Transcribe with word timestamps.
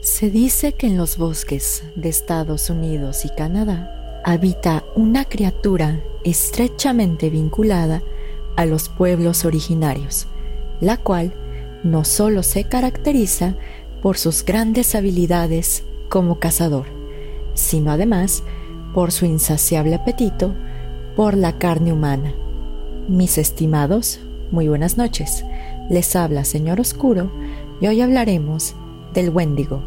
Se 0.00 0.30
dice 0.30 0.72
que 0.72 0.86
en 0.86 0.96
los 0.96 1.18
bosques 1.18 1.84
de 1.94 2.08
Estados 2.08 2.70
Unidos 2.70 3.26
y 3.26 3.28
Canadá 3.28 4.22
habita 4.24 4.82
una 4.96 5.26
criatura 5.26 6.00
estrechamente 6.24 7.28
vinculada 7.28 8.02
a 8.56 8.64
los 8.64 8.88
pueblos 8.88 9.44
originarios, 9.44 10.26
la 10.80 10.96
cual 10.96 11.34
no 11.84 12.04
solo 12.06 12.42
se 12.42 12.64
caracteriza 12.64 13.56
por 14.00 14.16
sus 14.16 14.42
grandes 14.42 14.94
habilidades 14.94 15.84
como 16.08 16.38
cazador, 16.38 16.86
sino 17.52 17.92
además 17.92 18.42
por 18.94 19.12
su 19.12 19.26
insaciable 19.26 19.96
apetito 19.96 20.54
por 21.14 21.36
la 21.36 21.58
carne 21.58 21.92
humana. 21.92 22.32
Mis 23.06 23.36
estimados, 23.36 24.18
muy 24.50 24.66
buenas 24.66 24.96
noches. 24.96 25.44
Les 25.90 26.16
habla 26.16 26.46
Señor 26.46 26.80
Oscuro 26.80 27.30
y 27.82 27.86
hoy 27.86 28.00
hablaremos 28.00 28.74
del 29.14 29.30
Wendigo. 29.30 29.82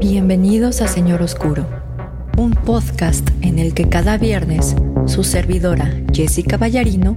Bienvenidos 0.00 0.80
a 0.80 0.88
Señor 0.88 1.22
Oscuro, 1.22 1.66
un 2.36 2.52
podcast 2.52 3.28
en 3.40 3.58
el 3.58 3.74
que 3.74 3.88
cada 3.88 4.18
viernes 4.18 4.76
su 5.06 5.24
servidora 5.24 5.90
Jessica 6.12 6.56
Ballarino 6.56 7.16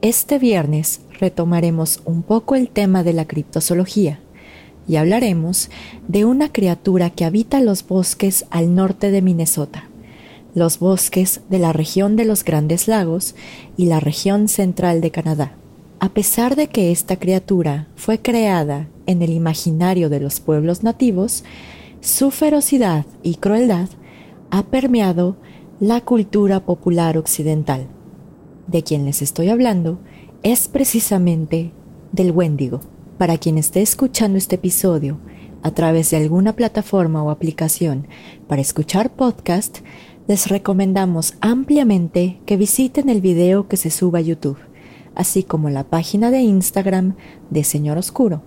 Este 0.00 0.38
viernes 0.38 1.00
retomaremos 1.18 2.02
un 2.04 2.22
poco 2.22 2.54
el 2.54 2.68
tema 2.68 3.02
de 3.02 3.12
la 3.12 3.26
criptozoología 3.26 4.20
y 4.86 4.96
hablaremos 4.96 5.70
de 6.06 6.24
una 6.24 6.52
criatura 6.52 7.10
que 7.10 7.24
habita 7.24 7.60
los 7.60 7.86
bosques 7.86 8.46
al 8.50 8.74
norte 8.74 9.10
de 9.10 9.22
Minnesota 9.22 9.88
los 10.54 10.78
bosques 10.78 11.40
de 11.48 11.58
la 11.58 11.72
región 11.72 12.16
de 12.16 12.24
los 12.24 12.44
Grandes 12.44 12.88
Lagos 12.88 13.34
y 13.76 13.86
la 13.86 14.00
región 14.00 14.48
central 14.48 15.00
de 15.00 15.10
Canadá. 15.10 15.52
A 16.00 16.10
pesar 16.10 16.56
de 16.56 16.68
que 16.68 16.90
esta 16.92 17.16
criatura 17.16 17.88
fue 17.96 18.20
creada 18.20 18.88
en 19.06 19.22
el 19.22 19.30
imaginario 19.30 20.08
de 20.08 20.20
los 20.20 20.40
pueblos 20.40 20.82
nativos, 20.82 21.44
su 22.00 22.30
ferocidad 22.30 23.06
y 23.22 23.36
crueldad 23.36 23.88
ha 24.50 24.64
permeado 24.64 25.36
la 25.80 26.00
cultura 26.00 26.60
popular 26.60 27.18
occidental. 27.18 27.86
De 28.68 28.82
quien 28.82 29.06
les 29.06 29.22
estoy 29.22 29.48
hablando 29.48 29.98
es 30.42 30.68
precisamente 30.68 31.72
del 32.12 32.32
Wendigo. 32.32 32.80
Para 33.16 33.38
quien 33.38 33.56
esté 33.56 33.80
escuchando 33.80 34.36
este 34.36 34.56
episodio 34.56 35.18
a 35.62 35.70
través 35.70 36.10
de 36.10 36.18
alguna 36.18 36.52
plataforma 36.52 37.22
o 37.22 37.30
aplicación 37.30 38.06
para 38.46 38.60
escuchar 38.60 39.10
podcast, 39.10 39.78
les 40.26 40.48
recomendamos 40.48 41.34
ampliamente 41.40 42.40
que 42.44 42.58
visiten 42.58 43.08
el 43.08 43.22
video 43.22 43.68
que 43.68 43.78
se 43.78 43.90
suba 43.90 44.18
a 44.18 44.22
YouTube, 44.22 44.58
así 45.14 45.42
como 45.42 45.70
la 45.70 45.84
página 45.84 46.30
de 46.30 46.42
Instagram 46.42 47.16
de 47.48 47.64
Señor 47.64 47.96
Oscuro, 47.96 48.42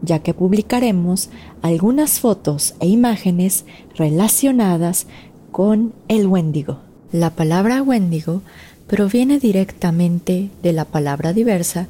ya 0.00 0.20
que 0.20 0.32
publicaremos 0.32 1.28
algunas 1.60 2.20
fotos 2.20 2.76
e 2.78 2.86
imágenes 2.86 3.64
relacionadas 3.96 5.08
con 5.50 5.92
el 6.06 6.28
Wendigo. 6.28 6.78
La 7.10 7.30
palabra 7.30 7.82
Wendigo 7.82 8.42
proviene 8.86 9.40
directamente 9.40 10.50
de 10.62 10.72
la 10.72 10.84
palabra 10.84 11.32
diversa 11.32 11.88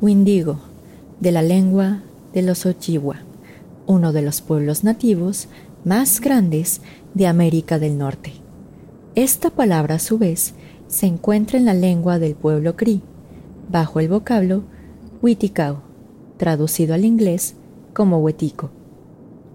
Windigo, 0.00 0.60
de 1.20 1.32
la 1.32 1.42
lengua 1.42 2.00
de 2.32 2.42
los 2.42 2.64
Ojibwa, 2.64 3.16
uno 3.86 4.12
de 4.12 4.22
los 4.22 4.40
pueblos 4.40 4.82
nativos 4.82 5.48
más 5.84 6.20
grandes 6.20 6.80
de 7.12 7.26
América 7.26 7.78
del 7.78 7.98
Norte. 7.98 8.32
Esta 9.14 9.50
palabra 9.50 9.96
a 9.96 9.98
su 9.98 10.16
vez 10.16 10.54
se 10.86 11.06
encuentra 11.06 11.58
en 11.58 11.66
la 11.66 11.74
lengua 11.74 12.18
del 12.18 12.34
pueblo 12.34 12.76
Cree, 12.76 13.02
bajo 13.70 14.00
el 14.00 14.08
vocablo 14.08 14.62
Witikau, 15.20 15.80
traducido 16.38 16.94
al 16.94 17.04
inglés 17.04 17.56
como 17.92 18.18
huetico. 18.20 18.70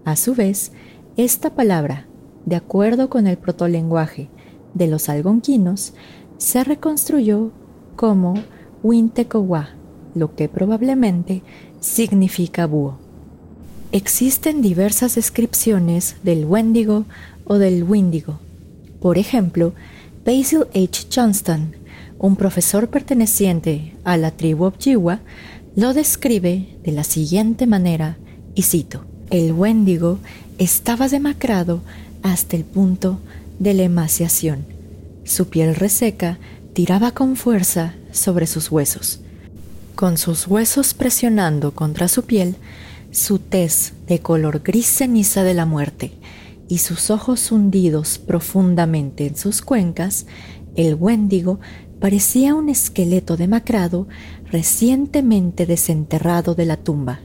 A 0.04 0.14
su 0.14 0.34
vez, 0.34 0.70
esta 1.16 1.50
palabra, 1.54 2.06
de 2.46 2.54
acuerdo 2.54 3.08
con 3.08 3.26
el 3.26 3.36
protolenguaje 3.36 4.28
de 4.74 4.86
los 4.86 5.08
algonquinos, 5.08 5.94
se 6.38 6.64
reconstruyó 6.64 7.50
como 7.96 8.34
Wintekowa, 8.82 9.70
lo 10.14 10.34
que 10.34 10.48
probablemente 10.48 11.42
significa 11.80 12.66
búho. 12.66 12.98
Existen 13.92 14.62
diversas 14.62 15.14
descripciones 15.14 16.16
del 16.22 16.44
Wendigo 16.46 17.04
o 17.44 17.58
del 17.58 17.84
Windigo, 17.84 18.40
por 19.00 19.18
ejemplo, 19.18 19.74
Basil 20.24 20.64
H. 20.74 21.06
Johnston, 21.14 21.76
un 22.18 22.36
profesor 22.36 22.88
perteneciente 22.88 23.94
a 24.02 24.16
la 24.16 24.30
tribu 24.30 24.64
Ojibwa, 24.64 25.20
lo 25.76 25.92
describe 25.92 26.78
de 26.82 26.92
la 26.92 27.04
siguiente 27.04 27.66
manera, 27.66 28.16
y 28.54 28.62
cito, 28.62 29.04
el 29.30 29.52
Wendigo 29.52 30.18
estaba 30.58 31.08
demacrado 31.08 31.82
hasta 32.22 32.56
el 32.56 32.64
punto 32.64 33.18
de 33.58 33.74
la 33.74 33.82
emaciación. 33.82 34.73
Su 35.24 35.48
piel 35.48 35.74
reseca 35.74 36.38
tiraba 36.74 37.12
con 37.12 37.36
fuerza 37.36 37.94
sobre 38.12 38.46
sus 38.46 38.70
huesos. 38.70 39.20
Con 39.94 40.18
sus 40.18 40.46
huesos 40.46 40.92
presionando 40.92 41.74
contra 41.74 42.08
su 42.08 42.24
piel, 42.24 42.56
su 43.10 43.38
tez 43.38 43.94
de 44.06 44.20
color 44.20 44.62
gris 44.62 44.86
ceniza 44.86 45.44
de 45.44 45.54
la 45.54 45.66
muerte 45.66 46.12
y 46.68 46.78
sus 46.78 47.10
ojos 47.10 47.52
hundidos 47.52 48.18
profundamente 48.18 49.26
en 49.26 49.36
sus 49.36 49.62
cuencas, 49.62 50.26
el 50.76 50.94
Wendigo 50.94 51.60
parecía 52.00 52.54
un 52.54 52.68
esqueleto 52.68 53.36
demacrado 53.36 54.08
recientemente 54.50 55.64
desenterrado 55.64 56.54
de 56.54 56.66
la 56.66 56.76
tumba. 56.76 57.20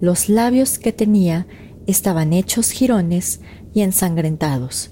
Los 0.00 0.28
labios 0.28 0.78
que 0.78 0.92
tenía 0.92 1.46
estaban 1.86 2.32
hechos 2.32 2.70
jirones 2.70 3.40
y 3.72 3.80
ensangrentados. 3.82 4.91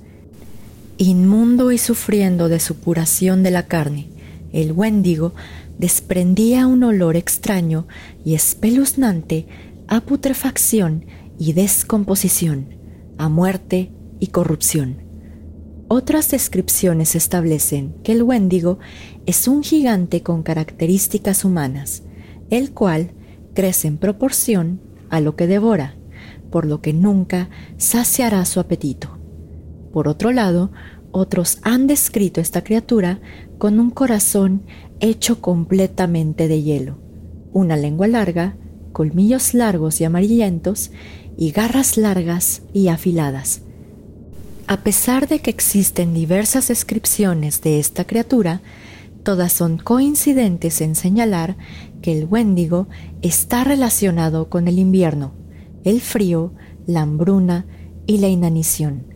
Inmundo 1.03 1.73
y 1.73 1.79
sufriendo 1.79 2.51
de 2.51 2.61
supuración 2.61 3.43
de 3.43 3.51
la 3.51 3.67
carne, 3.67 4.11
el 4.53 4.73
Wendigo 4.73 5.33
desprendía 5.79 6.67
un 6.67 6.85
olor 6.85 7.17
extraño 7.17 7.89
y 8.23 8.35
espeluznante 8.35 9.47
a 9.89 10.03
putrefacción 10.03 11.07
y 11.39 11.55
descomposición 11.55 12.75
a 13.17 13.31
muerte 13.31 13.91
y 14.19 14.27
corrupción. 14.27 14.99
Otras 15.89 16.31
descripciones 16.31 17.15
establecen 17.15 17.95
que 18.05 18.13
el 18.13 18.23
Wendigo 18.23 18.79
es 19.25 19.49
un 19.49 19.63
gigante 19.63 20.23
con 20.23 20.43
características 20.43 21.47
humanas, 21.47 22.03
el 22.51 22.73
cual 22.73 23.13
crece 23.55 23.89
en 23.89 23.97
proporción 23.97 24.83
a 25.09 25.23
lo 25.23 25.35
que 25.35 25.47
devora, 25.47 25.97
por 26.51 26.67
lo 26.67 26.83
que 26.83 26.93
nunca 26.93 27.49
saciará 27.79 28.45
su 28.45 28.61
apetito. 28.61 29.20
Por 29.93 30.09
otro 30.09 30.33
lado, 30.33 30.71
otros 31.13 31.59
han 31.63 31.87
descrito 31.87 32.41
esta 32.41 32.63
criatura 32.63 33.21
con 33.59 33.81
un 33.81 33.91
corazón 33.91 34.63
hecho 35.01 35.41
completamente 35.41 36.47
de 36.47 36.63
hielo, 36.63 36.99
una 37.53 37.77
lengua 37.77 38.07
larga, 38.07 38.57
colmillos 38.93 39.55
largos 39.55 40.01
y 40.01 40.05
amarillentos 40.05 40.93
y 41.37 41.51
garras 41.51 41.97
largas 41.97 42.63
y 42.73 42.89
afiladas. 42.89 43.63
A 44.67 44.79
pesar 44.79 45.27
de 45.27 45.41
que 45.41 45.51
existen 45.51 46.15
diversas 46.15 46.69
descripciones 46.69 47.61
de 47.61 47.81
esta 47.81 48.05
criatura, 48.05 48.61
todas 49.25 49.53
son 49.53 49.79
coincidentes 49.79 50.81
en 50.81 50.95
señalar 50.95 51.57
que 52.03 52.17
el 52.17 52.27
Wendigo 52.27 52.89
está 53.21 53.65
relacionado 53.65 54.49
con 54.49 54.69
el 54.69 54.79
invierno, 54.79 55.33
el 55.83 56.01
frío, 56.01 56.53
la 56.87 57.03
hambruna 57.03 57.67
y 58.07 58.19
la 58.19 58.29
inanición. 58.29 59.10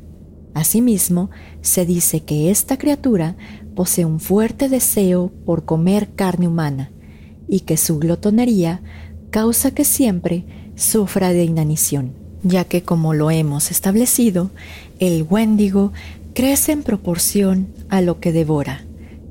Asimismo, 0.55 1.31
se 1.63 1.85
dice 1.85 2.21
que 2.21 2.51
esta 2.51 2.79
criatura 2.79 3.37
posee 3.75 4.05
un 4.05 4.21
fuerte 4.21 4.69
deseo 4.69 5.33
por 5.45 5.65
comer 5.65 6.11
carne 6.15 6.47
humana 6.47 6.91
y 7.49 7.61
que 7.61 7.77
su 7.77 7.99
glotonería 7.99 8.81
causa 9.31 9.73
que 9.73 9.85
siempre 9.85 10.45
sufra 10.77 11.33
de 11.33 11.45
inanición, 11.45 12.13
ya 12.45 12.65
que 12.65 12.83
como 12.83 13.15
lo 13.15 13.31
hemos 13.31 13.71
establecido, 13.71 14.51
el 15.01 15.27
Wendigo 15.29 15.93
crece 16.35 16.73
en 16.73 16.83
proporción 16.83 17.69
a 17.89 18.01
lo 18.01 18.21
que 18.21 18.33
devora 18.33 18.85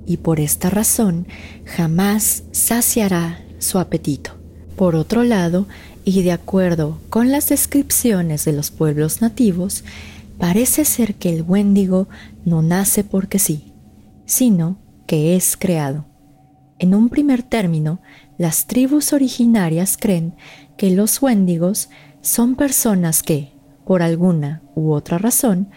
y 0.05 0.17
por 0.17 0.39
esta 0.39 0.69
razón 0.69 1.27
jamás 1.65 2.43
saciará 2.51 3.41
su 3.59 3.79
apetito. 3.79 4.31
Por 4.75 4.95
otro 4.95 5.23
lado, 5.23 5.67
y 6.05 6.23
de 6.23 6.31
acuerdo 6.31 6.97
con 7.09 7.31
las 7.31 7.47
descripciones 7.47 8.43
de 8.45 8.53
los 8.53 8.71
pueblos 8.71 9.21
nativos, 9.21 9.83
parece 10.43 10.83
ser 10.83 11.15
que 11.15 11.29
el 11.29 11.41
Wendigo 11.41 12.09
no 12.43 12.61
nace 12.61 13.05
porque 13.05 13.39
sí, 13.39 13.71
sino 14.25 14.75
que 15.07 15.37
es 15.37 15.55
creado. 15.55 16.03
En 16.79 16.93
un 16.93 17.07
primer 17.07 17.43
término, 17.43 18.01
las 18.37 18.67
tribus 18.67 19.13
originarias 19.13 19.95
creen 19.95 20.35
que 20.75 20.91
los 20.91 21.21
Wendigos 21.21 21.87
son 22.19 22.55
personas 22.55 23.23
que, 23.23 23.53
por 23.85 24.01
alguna 24.01 24.61
u 24.75 24.91
otra 24.91 25.17
razón, 25.17 25.69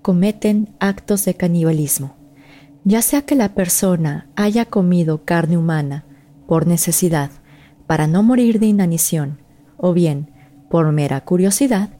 cometen 0.00 0.70
actos 0.80 1.26
de 1.26 1.34
canibalismo 1.34 2.16
ya 2.86 3.02
sea 3.02 3.22
que 3.22 3.34
la 3.34 3.50
persona 3.54 4.28
haya 4.36 4.64
comido 4.64 5.24
carne 5.24 5.58
humana 5.58 6.06
por 6.46 6.66
necesidad 6.66 7.30
para 7.86 8.06
no 8.06 8.22
morir 8.22 8.58
de 8.58 8.66
inanición 8.66 9.38
o 9.76 9.92
bien 9.92 10.30
por 10.74 10.90
mera 10.92 11.20
curiosidad, 11.20 11.90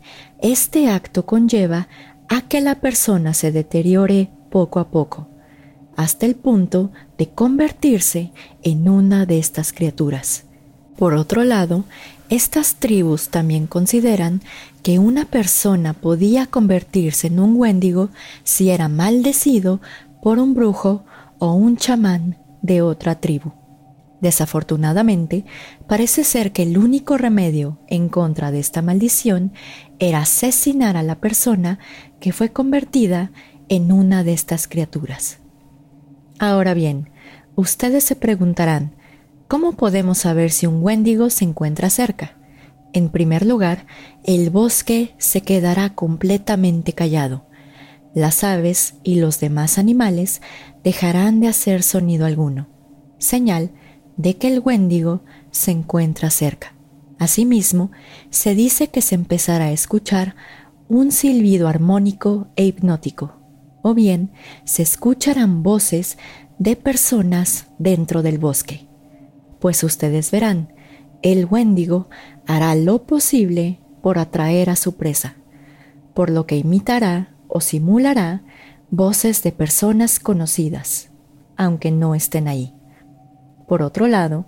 este 0.42 0.90
acto 0.90 1.26
conlleva 1.26 1.86
a 2.28 2.42
que 2.42 2.60
la 2.60 2.76
persona 2.76 3.34
se 3.34 3.52
deteriore 3.52 4.30
poco 4.50 4.80
a 4.80 4.88
poco, 4.88 5.28
hasta 5.96 6.26
el 6.26 6.34
punto 6.34 6.90
de 7.18 7.30
convertirse 7.30 8.32
en 8.62 8.88
una 8.88 9.26
de 9.26 9.38
estas 9.38 9.72
criaturas. 9.72 10.44
Por 10.96 11.14
otro 11.14 11.44
lado, 11.44 11.84
estas 12.28 12.76
tribus 12.76 13.28
también 13.28 13.66
consideran 13.66 14.40
que 14.82 14.98
una 14.98 15.24
persona 15.24 15.92
podía 15.92 16.46
convertirse 16.46 17.26
en 17.26 17.40
un 17.40 17.56
wendigo 17.56 18.10
si 18.44 18.70
era 18.70 18.88
maldecido 18.88 19.80
por 20.22 20.38
un 20.38 20.54
brujo 20.54 21.04
o 21.38 21.52
un 21.52 21.76
chamán 21.76 22.38
de 22.62 22.80
otra 22.80 23.20
tribu. 23.20 23.63
Desafortunadamente, 24.24 25.44
parece 25.86 26.24
ser 26.24 26.52
que 26.52 26.62
el 26.62 26.78
único 26.78 27.18
remedio 27.18 27.78
en 27.88 28.08
contra 28.08 28.50
de 28.50 28.58
esta 28.58 28.80
maldición 28.80 29.52
era 29.98 30.20
asesinar 30.20 30.96
a 30.96 31.02
la 31.02 31.16
persona 31.16 31.78
que 32.20 32.32
fue 32.32 32.50
convertida 32.50 33.32
en 33.68 33.92
una 33.92 34.24
de 34.24 34.32
estas 34.32 34.66
criaturas. 34.66 35.40
Ahora 36.38 36.72
bien, 36.72 37.10
ustedes 37.54 38.02
se 38.04 38.16
preguntarán, 38.16 38.94
¿cómo 39.46 39.72
podemos 39.72 40.16
saber 40.16 40.52
si 40.52 40.66
un 40.66 40.82
Wendigo 40.82 41.28
se 41.28 41.44
encuentra 41.44 41.90
cerca? 41.90 42.38
En 42.94 43.10
primer 43.10 43.44
lugar, 43.44 43.86
el 44.24 44.48
bosque 44.48 45.14
se 45.18 45.42
quedará 45.42 45.90
completamente 45.90 46.94
callado, 46.94 47.44
las 48.14 48.42
aves 48.42 48.94
y 49.02 49.16
los 49.16 49.38
demás 49.38 49.76
animales 49.76 50.40
dejarán 50.82 51.40
de 51.40 51.48
hacer 51.48 51.82
sonido 51.82 52.24
alguno, 52.24 52.68
señal 53.18 53.70
de 54.16 54.36
que 54.36 54.48
el 54.48 54.60
Wendigo 54.60 55.22
se 55.50 55.70
encuentra 55.70 56.30
cerca. 56.30 56.74
Asimismo, 57.18 57.90
se 58.30 58.54
dice 58.54 58.88
que 58.88 59.00
se 59.00 59.14
empezará 59.14 59.66
a 59.66 59.72
escuchar 59.72 60.34
un 60.88 61.12
silbido 61.12 61.68
armónico 61.68 62.48
e 62.56 62.64
hipnótico, 62.64 63.36
o 63.82 63.94
bien 63.94 64.32
se 64.64 64.82
escucharán 64.82 65.62
voces 65.62 66.18
de 66.58 66.76
personas 66.76 67.66
dentro 67.78 68.22
del 68.22 68.38
bosque. 68.38 68.86
Pues 69.60 69.82
ustedes 69.82 70.30
verán, 70.30 70.74
el 71.22 71.46
Wendigo 71.46 72.08
hará 72.46 72.74
lo 72.74 73.06
posible 73.06 73.80
por 74.02 74.18
atraer 74.18 74.68
a 74.68 74.76
su 74.76 74.96
presa, 74.96 75.36
por 76.12 76.30
lo 76.30 76.46
que 76.46 76.58
imitará 76.58 77.34
o 77.48 77.60
simulará 77.60 78.42
voces 78.90 79.42
de 79.42 79.52
personas 79.52 80.20
conocidas, 80.20 81.10
aunque 81.56 81.90
no 81.90 82.14
estén 82.14 82.46
ahí. 82.48 82.74
Por 83.66 83.82
otro 83.82 84.06
lado, 84.06 84.46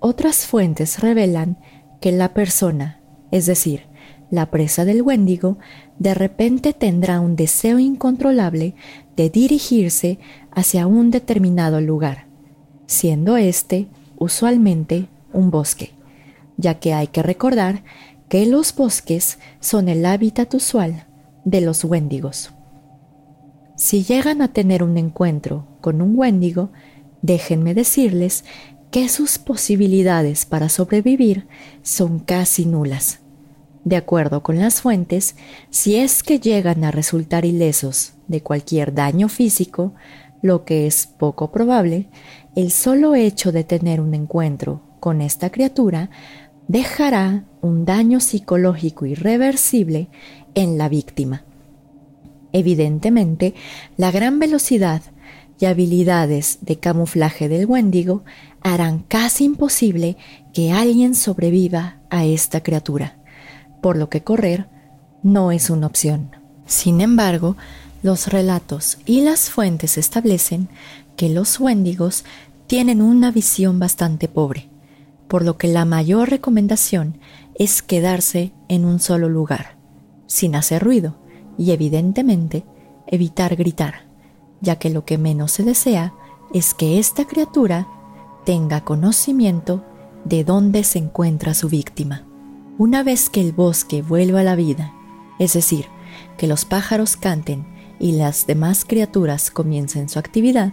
otras 0.00 0.46
fuentes 0.46 1.00
revelan 1.00 1.58
que 2.00 2.12
la 2.12 2.34
persona, 2.34 3.00
es 3.30 3.46
decir, 3.46 3.82
la 4.30 4.50
presa 4.50 4.84
del 4.84 5.02
Wendigo, 5.02 5.58
de 5.98 6.14
repente 6.14 6.72
tendrá 6.72 7.20
un 7.20 7.34
deseo 7.34 7.78
incontrolable 7.78 8.74
de 9.16 9.30
dirigirse 9.30 10.18
hacia 10.50 10.86
un 10.86 11.10
determinado 11.10 11.80
lugar, 11.80 12.26
siendo 12.86 13.36
este 13.36 13.88
usualmente 14.18 15.08
un 15.32 15.50
bosque, 15.50 15.92
ya 16.56 16.74
que 16.74 16.92
hay 16.92 17.06
que 17.08 17.22
recordar 17.22 17.82
que 18.28 18.44
los 18.46 18.74
bosques 18.74 19.38
son 19.60 19.88
el 19.88 20.04
hábitat 20.04 20.52
usual 20.54 21.06
de 21.44 21.60
los 21.62 21.84
Wendigos. 21.84 22.52
Si 23.76 24.02
llegan 24.02 24.42
a 24.42 24.52
tener 24.52 24.82
un 24.82 24.98
encuentro 24.98 25.66
con 25.80 26.02
un 26.02 26.18
Wendigo, 26.18 26.70
déjenme 27.22 27.74
decirles 27.74 28.44
que 28.90 29.08
sus 29.08 29.38
posibilidades 29.38 30.46
para 30.46 30.68
sobrevivir 30.68 31.46
son 31.82 32.18
casi 32.20 32.64
nulas. 32.64 33.20
De 33.84 33.96
acuerdo 33.96 34.42
con 34.42 34.58
las 34.58 34.80
fuentes, 34.82 35.36
si 35.70 35.96
es 35.96 36.22
que 36.22 36.40
llegan 36.40 36.84
a 36.84 36.90
resultar 36.90 37.44
ilesos 37.44 38.14
de 38.26 38.42
cualquier 38.42 38.94
daño 38.94 39.28
físico, 39.28 39.94
lo 40.42 40.64
que 40.64 40.86
es 40.86 41.06
poco 41.06 41.50
probable, 41.50 42.08
el 42.54 42.70
solo 42.70 43.14
hecho 43.14 43.52
de 43.52 43.64
tener 43.64 44.00
un 44.00 44.14
encuentro 44.14 44.82
con 45.00 45.20
esta 45.20 45.50
criatura 45.50 46.10
dejará 46.66 47.44
un 47.60 47.84
daño 47.84 48.20
psicológico 48.20 49.06
irreversible 49.06 50.08
en 50.54 50.78
la 50.78 50.88
víctima. 50.88 51.44
Evidentemente, 52.52 53.54
la 53.96 54.10
gran 54.10 54.38
velocidad 54.38 55.02
y 55.58 55.66
habilidades 55.66 56.58
de 56.60 56.78
camuflaje 56.78 57.48
del 57.48 57.66
Wendigo 57.66 58.22
harán 58.62 59.00
casi 59.00 59.44
imposible 59.44 60.16
que 60.52 60.72
alguien 60.72 61.14
sobreviva 61.14 61.98
a 62.10 62.24
esta 62.24 62.62
criatura, 62.62 63.18
por 63.82 63.96
lo 63.96 64.08
que 64.08 64.22
correr 64.22 64.68
no 65.22 65.52
es 65.52 65.70
una 65.70 65.86
opción. 65.86 66.30
Sin 66.66 67.00
embargo, 67.00 67.56
los 68.02 68.28
relatos 68.28 68.98
y 69.04 69.22
las 69.22 69.50
fuentes 69.50 69.98
establecen 69.98 70.68
que 71.16 71.28
los 71.28 71.58
Wendigos 71.58 72.24
tienen 72.66 73.02
una 73.02 73.32
visión 73.32 73.78
bastante 73.78 74.28
pobre, 74.28 74.68
por 75.26 75.44
lo 75.44 75.56
que 75.56 75.68
la 75.68 75.84
mayor 75.84 76.30
recomendación 76.30 77.18
es 77.54 77.82
quedarse 77.82 78.52
en 78.68 78.84
un 78.84 79.00
solo 79.00 79.28
lugar, 79.28 79.76
sin 80.26 80.54
hacer 80.54 80.82
ruido 80.82 81.16
y 81.56 81.72
evidentemente 81.72 82.64
evitar 83.06 83.56
gritar, 83.56 84.07
ya 84.60 84.76
que 84.76 84.90
lo 84.90 85.04
que 85.04 85.18
menos 85.18 85.52
se 85.52 85.62
desea 85.62 86.14
es 86.52 86.74
que 86.74 86.98
esta 86.98 87.26
criatura 87.26 87.86
tenga 88.44 88.84
conocimiento 88.84 89.84
de 90.24 90.44
dónde 90.44 90.84
se 90.84 90.98
encuentra 90.98 91.54
su 91.54 91.68
víctima. 91.68 92.24
Una 92.78 93.02
vez 93.02 93.28
que 93.28 93.40
el 93.40 93.52
bosque 93.52 94.02
vuelva 94.02 94.40
a 94.40 94.44
la 94.44 94.56
vida, 94.56 94.92
es 95.38 95.52
decir, 95.52 95.86
que 96.36 96.46
los 96.46 96.64
pájaros 96.64 97.16
canten 97.16 97.66
y 97.98 98.12
las 98.12 98.46
demás 98.46 98.84
criaturas 98.84 99.50
comiencen 99.50 100.08
su 100.08 100.18
actividad, 100.18 100.72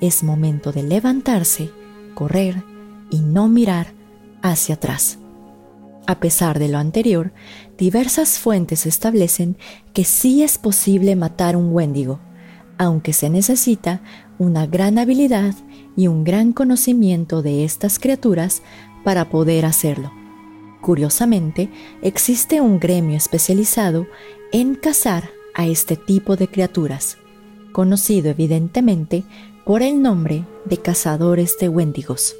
es 0.00 0.22
momento 0.22 0.72
de 0.72 0.82
levantarse, 0.82 1.70
correr 2.14 2.64
y 3.10 3.20
no 3.20 3.48
mirar 3.48 3.92
hacia 4.42 4.76
atrás. 4.76 5.18
A 6.06 6.20
pesar 6.20 6.58
de 6.58 6.68
lo 6.68 6.78
anterior, 6.78 7.32
diversas 7.78 8.38
fuentes 8.38 8.86
establecen 8.86 9.56
que 9.92 10.04
sí 10.04 10.42
es 10.42 10.58
posible 10.58 11.16
matar 11.16 11.56
un 11.56 11.72
Wendigo, 11.72 12.20
aunque 12.78 13.12
se 13.12 13.30
necesita 13.30 14.00
una 14.38 14.66
gran 14.66 14.98
habilidad 14.98 15.54
y 15.96 16.08
un 16.08 16.24
gran 16.24 16.52
conocimiento 16.52 17.42
de 17.42 17.64
estas 17.64 17.98
criaturas 17.98 18.62
para 19.04 19.30
poder 19.30 19.64
hacerlo. 19.64 20.12
Curiosamente, 20.80 21.70
existe 22.02 22.60
un 22.60 22.78
gremio 22.78 23.16
especializado 23.16 24.06
en 24.52 24.74
cazar 24.74 25.30
a 25.54 25.66
este 25.66 25.96
tipo 25.96 26.36
de 26.36 26.48
criaturas, 26.48 27.16
conocido 27.72 28.30
evidentemente 28.30 29.24
por 29.64 29.82
el 29.82 30.02
nombre 30.02 30.44
de 30.64 30.76
cazadores 30.78 31.56
de 31.58 31.68
Wendigos. 31.68 32.36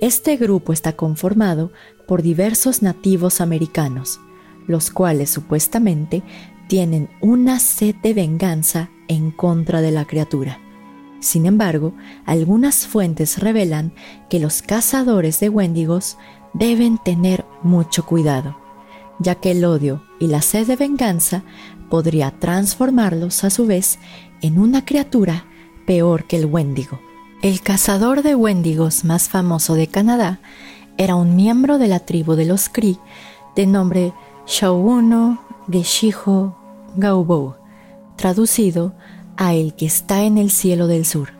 Este 0.00 0.36
grupo 0.36 0.72
está 0.72 0.94
conformado 0.94 1.72
por 2.06 2.22
diversos 2.22 2.82
nativos 2.82 3.40
americanos, 3.40 4.20
los 4.66 4.90
cuales 4.90 5.30
supuestamente 5.30 6.22
tienen 6.68 7.10
una 7.20 7.58
sed 7.58 7.96
de 7.96 8.14
venganza 8.14 8.90
en 9.10 9.32
contra 9.32 9.80
de 9.80 9.90
la 9.90 10.04
criatura. 10.04 10.60
Sin 11.18 11.44
embargo, 11.44 11.92
algunas 12.26 12.86
fuentes 12.86 13.38
revelan 13.38 13.92
que 14.30 14.38
los 14.38 14.62
cazadores 14.62 15.40
de 15.40 15.48
Wendigos 15.48 16.16
deben 16.54 16.96
tener 16.96 17.44
mucho 17.62 18.06
cuidado, 18.06 18.56
ya 19.18 19.34
que 19.34 19.50
el 19.50 19.64
odio 19.64 20.02
y 20.20 20.28
la 20.28 20.42
sed 20.42 20.66
de 20.68 20.76
venganza 20.76 21.42
podría 21.90 22.30
transformarlos 22.30 23.42
a 23.42 23.50
su 23.50 23.66
vez 23.66 23.98
en 24.42 24.60
una 24.60 24.84
criatura 24.84 25.44
peor 25.86 26.24
que 26.24 26.36
el 26.36 26.46
Wendigo. 26.46 27.00
El 27.42 27.62
cazador 27.62 28.22
de 28.22 28.36
Wendigos 28.36 29.04
más 29.04 29.28
famoso 29.28 29.74
de 29.74 29.88
Canadá 29.88 30.38
era 30.98 31.16
un 31.16 31.34
miembro 31.34 31.78
de 31.78 31.88
la 31.88 31.98
tribu 31.98 32.34
de 32.34 32.44
los 32.44 32.68
Cree 32.68 32.98
de 33.56 33.66
nombre 33.66 34.12
Shauno 34.46 35.42
Geshiho 35.68 36.54
Gaubou, 36.96 37.59
traducido 38.20 38.92
a 39.38 39.54
El 39.54 39.72
que 39.72 39.86
está 39.86 40.24
en 40.24 40.36
el 40.36 40.50
cielo 40.50 40.88
del 40.88 41.06
sur, 41.06 41.30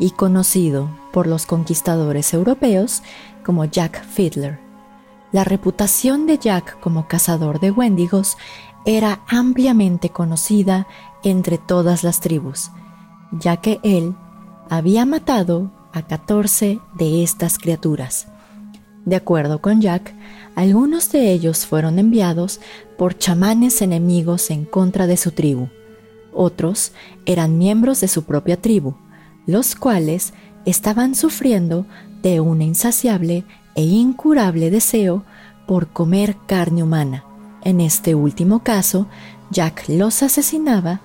y 0.00 0.10
conocido 0.10 0.90
por 1.12 1.28
los 1.28 1.46
conquistadores 1.46 2.34
europeos 2.34 3.04
como 3.44 3.66
Jack 3.66 4.04
Fiddler. 4.04 4.58
La 5.30 5.44
reputación 5.44 6.26
de 6.26 6.38
Jack 6.38 6.80
como 6.80 7.06
cazador 7.06 7.60
de 7.60 7.70
Wendigos 7.70 8.36
era 8.84 9.20
ampliamente 9.28 10.08
conocida 10.08 10.88
entre 11.22 11.56
todas 11.56 12.02
las 12.02 12.18
tribus, 12.18 12.72
ya 13.30 13.58
que 13.58 13.78
él 13.84 14.16
había 14.68 15.06
matado 15.06 15.70
a 15.92 16.02
14 16.02 16.80
de 16.94 17.22
estas 17.22 17.58
criaturas. 17.58 18.26
De 19.04 19.14
acuerdo 19.14 19.60
con 19.60 19.80
Jack, 19.80 20.12
algunos 20.56 21.12
de 21.12 21.30
ellos 21.30 21.64
fueron 21.64 22.00
enviados 22.00 22.58
por 22.98 23.16
chamanes 23.16 23.82
enemigos 23.82 24.50
en 24.50 24.64
contra 24.64 25.06
de 25.06 25.16
su 25.16 25.30
tribu. 25.30 25.68
Otros 26.34 26.92
eran 27.26 27.58
miembros 27.58 28.00
de 28.00 28.08
su 28.08 28.24
propia 28.24 28.60
tribu, 28.60 28.94
los 29.46 29.74
cuales 29.74 30.34
estaban 30.64 31.14
sufriendo 31.14 31.86
de 32.22 32.40
un 32.40 32.62
insaciable 32.62 33.44
e 33.74 33.82
incurable 33.82 34.70
deseo 34.70 35.24
por 35.66 35.88
comer 35.88 36.36
carne 36.46 36.82
humana. 36.82 37.24
En 37.62 37.80
este 37.80 38.14
último 38.14 38.62
caso, 38.62 39.06
Jack 39.50 39.88
los 39.88 40.22
asesinaba 40.22 41.00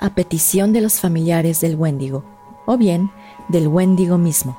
a 0.00 0.14
petición 0.14 0.72
de 0.72 0.80
los 0.80 1.00
familiares 1.00 1.60
del 1.60 1.76
Wendigo, 1.76 2.24
o 2.66 2.76
bien 2.76 3.10
del 3.48 3.68
Wendigo 3.68 4.18
mismo. 4.18 4.56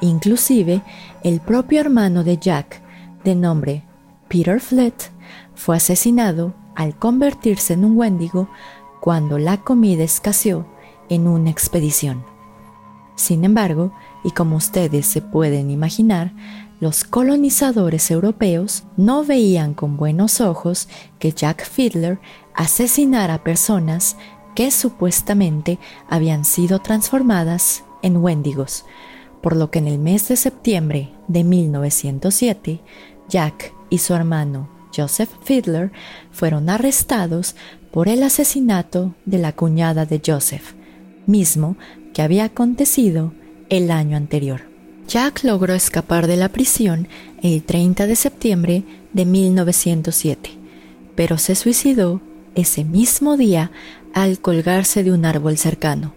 Inclusive, 0.00 0.82
el 1.22 1.40
propio 1.40 1.80
hermano 1.80 2.24
de 2.24 2.38
Jack, 2.38 2.80
de 3.24 3.34
nombre 3.34 3.82
Peter 4.28 4.60
Flett, 4.60 5.10
fue 5.54 5.76
asesinado 5.76 6.54
al 6.74 6.96
convertirse 6.96 7.72
en 7.72 7.84
un 7.84 7.96
Wendigo 7.96 8.48
cuando 9.06 9.38
la 9.38 9.58
comida 9.58 10.02
escaseó 10.02 10.66
en 11.08 11.28
una 11.28 11.48
expedición. 11.48 12.24
Sin 13.14 13.44
embargo, 13.44 13.92
y 14.24 14.32
como 14.32 14.56
ustedes 14.56 15.06
se 15.06 15.22
pueden 15.22 15.70
imaginar, 15.70 16.32
los 16.80 17.04
colonizadores 17.04 18.10
europeos 18.10 18.82
no 18.96 19.22
veían 19.22 19.74
con 19.74 19.96
buenos 19.96 20.40
ojos 20.40 20.88
que 21.20 21.30
Jack 21.30 21.64
Fiddler 21.64 22.18
asesinara 22.52 23.44
personas 23.44 24.16
que 24.56 24.72
supuestamente 24.72 25.78
habían 26.10 26.44
sido 26.44 26.80
transformadas 26.80 27.84
en 28.02 28.16
Wendigos, 28.16 28.86
por 29.40 29.54
lo 29.54 29.70
que 29.70 29.78
en 29.78 29.86
el 29.86 30.00
mes 30.00 30.26
de 30.26 30.34
septiembre 30.34 31.12
de 31.28 31.44
1907, 31.44 32.80
Jack 33.28 33.72
y 33.88 33.98
su 33.98 34.14
hermano 34.14 34.68
Joseph 34.96 35.30
Fiddler 35.44 35.92
fueron 36.32 36.68
arrestados 36.68 37.54
por 37.96 38.10
el 38.10 38.22
asesinato 38.24 39.14
de 39.24 39.38
la 39.38 39.52
cuñada 39.52 40.04
de 40.04 40.20
Joseph, 40.22 40.74
mismo 41.24 41.78
que 42.12 42.20
había 42.20 42.44
acontecido 42.44 43.32
el 43.70 43.90
año 43.90 44.18
anterior. 44.18 44.64
Jack 45.08 45.44
logró 45.44 45.72
escapar 45.72 46.26
de 46.26 46.36
la 46.36 46.50
prisión 46.50 47.08
el 47.42 47.62
30 47.62 48.06
de 48.06 48.14
septiembre 48.14 48.84
de 49.14 49.24
1907, 49.24 50.50
pero 51.14 51.38
se 51.38 51.54
suicidó 51.54 52.20
ese 52.54 52.84
mismo 52.84 53.38
día 53.38 53.70
al 54.12 54.40
colgarse 54.40 55.02
de 55.02 55.12
un 55.12 55.24
árbol 55.24 55.56
cercano. 55.56 56.12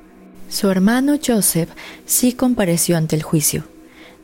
Su 0.50 0.70
hermano 0.70 1.18
Joseph 1.26 1.70
sí 2.06 2.34
compareció 2.34 2.98
ante 2.98 3.16
el 3.16 3.24
juicio, 3.24 3.64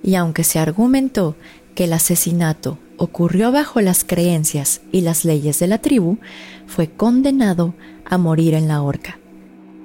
y 0.03 0.15
aunque 0.15 0.43
se 0.43 0.59
argumentó 0.59 1.37
que 1.75 1.83
el 1.83 1.93
asesinato 1.93 2.79
ocurrió 2.97 3.51
bajo 3.51 3.81
las 3.81 4.03
creencias 4.03 4.81
y 4.91 5.01
las 5.01 5.25
leyes 5.25 5.59
de 5.59 5.67
la 5.67 5.77
tribu, 5.77 6.17
fue 6.65 6.89
condenado 6.89 7.75
a 8.05 8.17
morir 8.17 8.53
en 8.53 8.67
la 8.67 8.81
horca. 8.81 9.19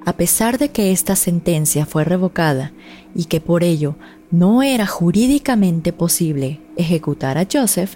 A 0.05 0.13
pesar 0.13 0.57
de 0.57 0.69
que 0.69 0.91
esta 0.91 1.15
sentencia 1.15 1.85
fue 1.85 2.03
revocada 2.03 2.71
y 3.13 3.25
que 3.25 3.39
por 3.39 3.63
ello 3.63 3.95
no 4.31 4.63
era 4.63 4.87
jurídicamente 4.87 5.93
posible 5.93 6.59
ejecutar 6.75 7.37
a 7.37 7.47
Joseph, 7.51 7.95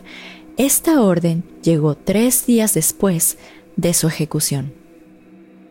esta 0.57 1.01
orden 1.01 1.43
llegó 1.63 1.95
tres 1.95 2.45
días 2.45 2.73
después 2.73 3.37
de 3.75 3.93
su 3.93 4.07
ejecución. 4.07 4.73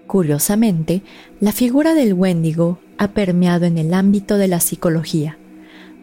Curiosamente, 0.06 1.02
la 1.40 1.52
figura 1.52 1.94
del 1.94 2.14
Wendigo 2.14 2.78
ha 2.98 3.08
permeado 3.08 3.64
en 3.64 3.78
el 3.78 3.94
ámbito 3.94 4.36
de 4.36 4.48
la 4.48 4.60
psicología, 4.60 5.38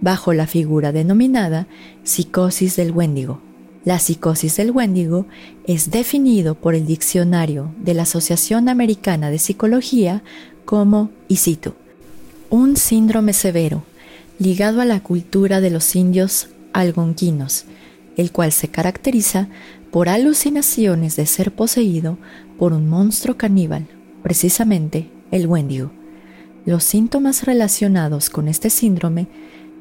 bajo 0.02 0.34
la 0.34 0.48
figura 0.48 0.92
denominada 0.92 1.68
psicosis 2.04 2.76
del 2.76 2.92
Wendigo. 2.92 3.40
La 3.86 3.98
psicosis 3.98 4.58
del 4.58 4.72
Wendigo 4.72 5.26
es 5.66 5.90
definido 5.90 6.56
por 6.56 6.76
el 6.76 6.86
diccionario 6.86 7.74
de 7.80 7.94
la 7.94 8.04
Asociación 8.04 8.70
Americana 8.70 9.32
de 9.32 9.40
Psicología 9.40 10.24
como, 10.66 11.10
y 11.28 11.38
cito, 11.38 11.76
un 12.50 12.76
síndrome 12.76 13.34
severo 13.34 13.84
ligado 14.38 14.82
a 14.82 14.86
la 14.86 15.02
cultura 15.02 15.62
de 15.62 15.70
los 15.70 15.96
indios 15.96 16.50
algonquinos, 16.74 17.66
el 18.18 18.32
cual 18.32 18.52
se 18.52 18.68
caracteriza 18.68 19.48
por 19.92 20.10
alucinaciones 20.10 21.16
de 21.16 21.26
ser 21.26 21.52
poseído 21.52 22.18
por 22.58 22.74
un 22.74 22.88
monstruo 22.90 23.38
caníbal, 23.38 23.88
precisamente 24.24 25.10
el 25.32 25.48
Wendigo. 25.48 25.92
Los 26.66 26.84
síntomas 26.84 27.44
relacionados 27.44 28.30
con 28.30 28.48
este 28.48 28.70
síndrome 28.70 29.28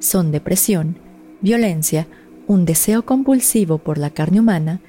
son 0.01 0.33
depresión, 0.33 0.97
violencia, 1.41 2.09
un 2.49 2.65
deseo 2.65 3.05
compulsivo 3.05 3.79
por 3.79 3.97
la 3.97 4.11
carne 4.11 4.41
humana 4.41 4.81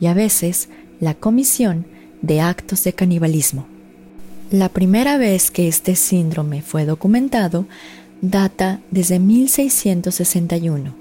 y 0.00 0.06
a 0.06 0.14
veces 0.14 0.70
la 1.00 1.14
comisión 1.14 1.84
de 2.22 2.40
actos 2.40 2.84
de 2.84 2.94
canibalismo. 2.94 3.66
La 4.50 4.68
primera 4.68 5.18
vez 5.18 5.50
que 5.50 5.68
este 5.68 5.94
síndrome 5.96 6.62
fue 6.62 6.84
documentado 6.84 7.66
data 8.20 8.80
desde 8.90 9.18
1661, 9.18 10.94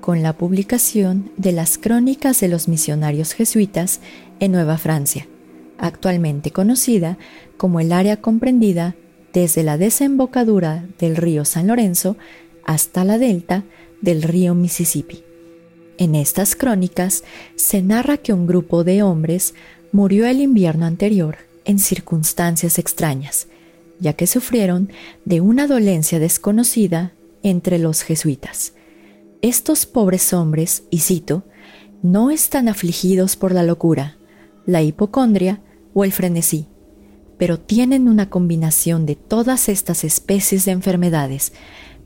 con 0.00 0.22
la 0.22 0.32
publicación 0.32 1.30
de 1.36 1.52
las 1.52 1.78
Crónicas 1.78 2.40
de 2.40 2.48
los 2.48 2.68
Misionarios 2.68 3.32
Jesuitas 3.32 4.00
en 4.40 4.52
Nueva 4.52 4.78
Francia, 4.78 5.26
actualmente 5.78 6.52
conocida 6.52 7.18
como 7.56 7.80
el 7.80 7.92
área 7.92 8.20
comprendida 8.20 8.94
desde 9.32 9.62
la 9.62 9.76
desembocadura 9.76 10.86
del 10.98 11.16
río 11.16 11.44
San 11.44 11.66
Lorenzo 11.66 12.16
hasta 12.66 13.04
la 13.04 13.16
delta 13.16 13.64
del 14.02 14.22
río 14.22 14.54
Mississippi. 14.54 15.22
En 15.96 16.14
estas 16.14 16.54
crónicas 16.54 17.24
se 17.54 17.80
narra 17.80 18.18
que 18.18 18.34
un 18.34 18.46
grupo 18.46 18.84
de 18.84 19.02
hombres 19.02 19.54
murió 19.92 20.26
el 20.26 20.40
invierno 20.42 20.84
anterior 20.84 21.38
en 21.64 21.78
circunstancias 21.78 22.78
extrañas, 22.78 23.46
ya 23.98 24.12
que 24.12 24.26
sufrieron 24.26 24.90
de 25.24 25.40
una 25.40 25.66
dolencia 25.66 26.18
desconocida 26.18 27.14
entre 27.42 27.78
los 27.78 28.02
jesuitas. 28.02 28.74
Estos 29.40 29.86
pobres 29.86 30.32
hombres, 30.32 30.82
y 30.90 30.98
cito, 30.98 31.44
no 32.02 32.30
están 32.30 32.68
afligidos 32.68 33.36
por 33.36 33.52
la 33.52 33.62
locura, 33.62 34.18
la 34.66 34.82
hipocondria 34.82 35.62
o 35.94 36.04
el 36.04 36.12
frenesí, 36.12 36.66
pero 37.38 37.58
tienen 37.58 38.08
una 38.08 38.28
combinación 38.28 39.06
de 39.06 39.14
todas 39.14 39.68
estas 39.68 40.04
especies 40.04 40.64
de 40.64 40.72
enfermedades 40.72 41.52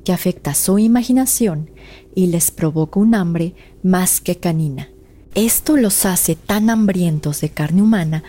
que 0.05 0.13
afecta 0.13 0.55
su 0.55 0.79
imaginación 0.79 1.71
y 2.15 2.27
les 2.27 2.51
provoca 2.51 3.01
un 3.01 3.15
hambre 3.15 3.55
más 3.83 4.21
que 4.21 4.37
canina. 4.37 4.91
Esto 5.35 5.77
los 5.77 6.07
hace 6.07 6.35
tan 6.35 6.71
hambrientos 6.71 7.41
de 7.41 7.51
carne 7.51 7.83
humana 7.83 8.25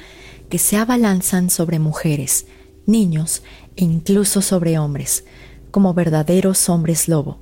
que 0.50 0.60
se 0.60 0.78
abalanzan 0.78 1.50
sobre 1.50 1.80
mujeres, 1.80 2.46
niños 2.86 3.42
e 3.76 3.84
incluso 3.84 4.42
sobre 4.42 4.78
hombres, 4.78 5.26
como 5.72 5.94
verdaderos 5.94 6.70
hombres 6.70 7.08
lobo, 7.08 7.40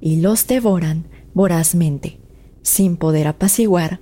y 0.00 0.20
los 0.20 0.46
devoran 0.46 1.08
vorazmente, 1.34 2.20
sin 2.62 2.96
poder 2.96 3.26
apaciguar 3.26 4.00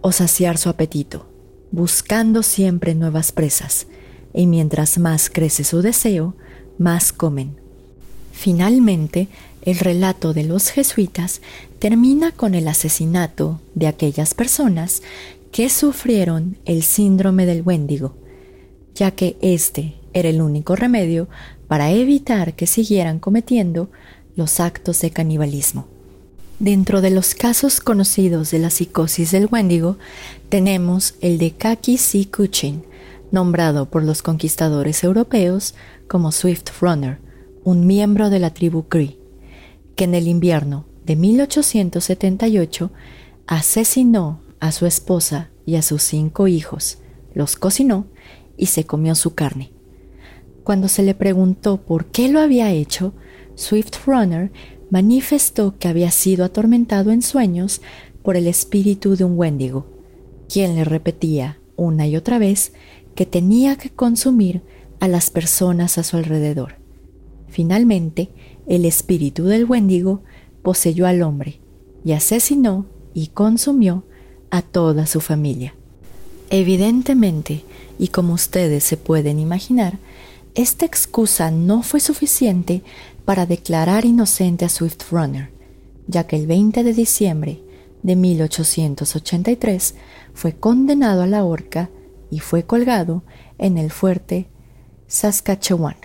o 0.00 0.12
saciar 0.12 0.56
su 0.56 0.68
apetito, 0.68 1.28
buscando 1.72 2.42
siempre 2.42 2.94
nuevas 2.94 3.32
presas, 3.32 3.88
y 4.32 4.46
mientras 4.46 4.98
más 4.98 5.28
crece 5.28 5.64
su 5.64 5.82
deseo, 5.82 6.36
más 6.78 7.12
comen. 7.12 7.65
Finalmente, 8.36 9.28
el 9.62 9.78
relato 9.78 10.34
de 10.34 10.44
los 10.44 10.68
jesuitas 10.68 11.40
termina 11.78 12.32
con 12.32 12.54
el 12.54 12.68
asesinato 12.68 13.62
de 13.74 13.86
aquellas 13.86 14.34
personas 14.34 15.02
que 15.50 15.70
sufrieron 15.70 16.58
el 16.66 16.82
síndrome 16.82 17.46
del 17.46 17.62
Wendigo, 17.62 18.14
ya 18.94 19.10
que 19.10 19.38
este 19.40 19.94
era 20.12 20.28
el 20.28 20.42
único 20.42 20.76
remedio 20.76 21.28
para 21.66 21.90
evitar 21.90 22.52
que 22.52 22.66
siguieran 22.66 23.20
cometiendo 23.20 23.88
los 24.36 24.60
actos 24.60 25.00
de 25.00 25.10
canibalismo. 25.10 25.88
Dentro 26.58 27.00
de 27.00 27.10
los 27.10 27.34
casos 27.34 27.80
conocidos 27.80 28.50
de 28.50 28.58
la 28.58 28.68
psicosis 28.68 29.30
del 29.30 29.48
Wendigo, 29.50 29.96
tenemos 30.50 31.14
el 31.22 31.38
de 31.38 31.52
Kaki 31.52 31.96
C. 31.96 32.28
Kuchin, 32.30 32.84
nombrado 33.32 33.88
por 33.88 34.04
los 34.04 34.20
conquistadores 34.20 35.02
europeos 35.04 35.74
como 36.06 36.32
Swift 36.32 36.68
Runner, 36.82 37.18
un 37.66 37.84
miembro 37.84 38.30
de 38.30 38.38
la 38.38 38.54
tribu 38.54 38.84
Cree, 38.84 39.18
que 39.96 40.04
en 40.04 40.14
el 40.14 40.28
invierno 40.28 40.86
de 41.04 41.16
1878 41.16 42.92
asesinó 43.48 44.40
a 44.60 44.70
su 44.70 44.86
esposa 44.86 45.50
y 45.64 45.74
a 45.74 45.82
sus 45.82 46.04
cinco 46.04 46.46
hijos, 46.46 46.98
los 47.34 47.56
cocinó 47.56 48.06
y 48.56 48.66
se 48.66 48.84
comió 48.84 49.16
su 49.16 49.34
carne. 49.34 49.72
Cuando 50.62 50.86
se 50.86 51.02
le 51.02 51.14
preguntó 51.14 51.78
por 51.78 52.06
qué 52.06 52.28
lo 52.28 52.38
había 52.38 52.70
hecho, 52.70 53.14
Swift 53.56 54.06
Runner 54.06 54.52
manifestó 54.88 55.76
que 55.76 55.88
había 55.88 56.12
sido 56.12 56.44
atormentado 56.44 57.10
en 57.10 57.20
sueños 57.20 57.80
por 58.22 58.36
el 58.36 58.46
espíritu 58.46 59.16
de 59.16 59.24
un 59.24 59.36
Wendigo, 59.36 59.88
quien 60.48 60.76
le 60.76 60.84
repetía 60.84 61.58
una 61.74 62.06
y 62.06 62.16
otra 62.16 62.38
vez 62.38 62.74
que 63.16 63.26
tenía 63.26 63.74
que 63.74 63.90
consumir 63.90 64.62
a 65.00 65.08
las 65.08 65.30
personas 65.30 65.98
a 65.98 66.04
su 66.04 66.16
alrededor. 66.16 66.85
Finalmente, 67.48 68.30
el 68.66 68.84
espíritu 68.84 69.44
del 69.44 69.64
Wendigo 69.64 70.22
poseyó 70.62 71.06
al 71.06 71.22
hombre 71.22 71.60
y 72.04 72.12
asesinó 72.12 72.86
y 73.14 73.28
consumió 73.28 74.04
a 74.50 74.62
toda 74.62 75.06
su 75.06 75.20
familia. 75.20 75.74
Evidentemente, 76.50 77.64
y 77.98 78.08
como 78.08 78.34
ustedes 78.34 78.84
se 78.84 78.96
pueden 78.96 79.38
imaginar, 79.38 79.98
esta 80.54 80.86
excusa 80.86 81.50
no 81.50 81.82
fue 81.82 82.00
suficiente 82.00 82.82
para 83.24 83.46
declarar 83.46 84.04
inocente 84.04 84.64
a 84.64 84.68
Swift 84.68 85.10
Runner, 85.10 85.50
ya 86.06 86.26
que 86.26 86.36
el 86.36 86.46
20 86.46 86.84
de 86.84 86.94
diciembre 86.94 87.60
de 88.02 88.16
1883 88.16 89.94
fue 90.32 90.54
condenado 90.54 91.22
a 91.22 91.26
la 91.26 91.44
horca 91.44 91.90
y 92.30 92.38
fue 92.38 92.64
colgado 92.64 93.24
en 93.58 93.78
el 93.78 93.90
fuerte 93.90 94.48
Saskatchewan. 95.08 95.96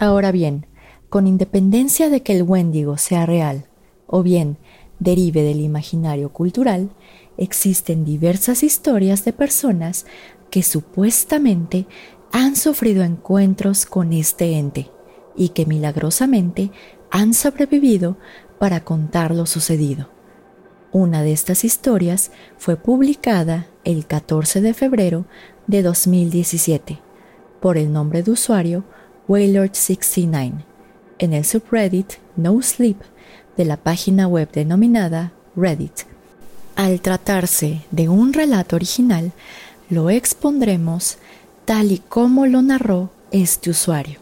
Ahora 0.00 0.32
bien, 0.32 0.64
con 1.10 1.26
independencia 1.26 2.08
de 2.08 2.22
que 2.22 2.34
el 2.34 2.42
Wendigo 2.42 2.96
sea 2.96 3.26
real 3.26 3.66
o 4.06 4.22
bien 4.22 4.56
derive 4.98 5.42
del 5.42 5.60
imaginario 5.60 6.32
cultural, 6.32 6.88
existen 7.36 8.06
diversas 8.06 8.62
historias 8.62 9.26
de 9.26 9.34
personas 9.34 10.06
que 10.50 10.62
supuestamente 10.62 11.86
han 12.32 12.56
sufrido 12.56 13.02
encuentros 13.02 13.84
con 13.84 14.14
este 14.14 14.56
ente 14.56 14.90
y 15.36 15.50
que 15.50 15.66
milagrosamente 15.66 16.70
han 17.10 17.34
sobrevivido 17.34 18.16
para 18.58 18.82
contar 18.82 19.34
lo 19.34 19.44
sucedido. 19.44 20.08
Una 20.92 21.22
de 21.22 21.32
estas 21.32 21.62
historias 21.62 22.32
fue 22.56 22.76
publicada 22.76 23.66
el 23.84 24.06
14 24.06 24.62
de 24.62 24.72
febrero 24.72 25.26
de 25.66 25.82
2017 25.82 27.00
por 27.60 27.76
el 27.76 27.92
nombre 27.92 28.22
de 28.22 28.30
usuario 28.30 28.84
Waylord69 29.30 30.64
en 31.20 31.32
el 31.34 31.44
subreddit 31.44 32.14
No 32.34 32.60
Sleep 32.60 32.96
de 33.56 33.64
la 33.64 33.76
página 33.76 34.26
web 34.26 34.50
denominada 34.50 35.32
Reddit. 35.54 36.00
Al 36.74 37.00
tratarse 37.00 37.82
de 37.92 38.08
un 38.08 38.32
relato 38.32 38.74
original, 38.74 39.30
lo 39.88 40.10
expondremos 40.10 41.18
tal 41.64 41.92
y 41.92 41.98
como 41.98 42.46
lo 42.46 42.60
narró 42.60 43.10
este 43.30 43.70
usuario, 43.70 44.18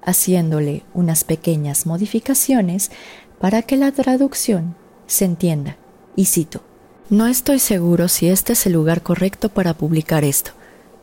haciéndole 0.00 0.84
unas 0.94 1.24
pequeñas 1.24 1.84
modificaciones 1.84 2.92
para 3.40 3.62
que 3.62 3.76
la 3.76 3.90
traducción 3.90 4.76
se 5.08 5.24
entienda. 5.24 5.76
Y 6.14 6.26
cito, 6.26 6.62
no 7.10 7.26
estoy 7.26 7.58
seguro 7.58 8.06
si 8.06 8.28
este 8.28 8.52
es 8.52 8.64
el 8.66 8.74
lugar 8.74 9.02
correcto 9.02 9.48
para 9.48 9.74
publicar 9.74 10.22
esto, 10.22 10.52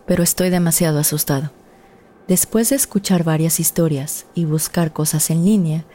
pero 0.05 0.23
estoy 0.23 0.49
demasiado 0.49 0.99
asustado. 0.99 1.58
Después 2.29 2.69
de 2.69 2.75
escuchar 2.75 3.23
varias 3.23 3.59
historias 3.59 4.27
y 4.35 4.45
buscar 4.45 4.93
cosas 4.93 5.31
en 5.31 5.43
línea, 5.43 5.85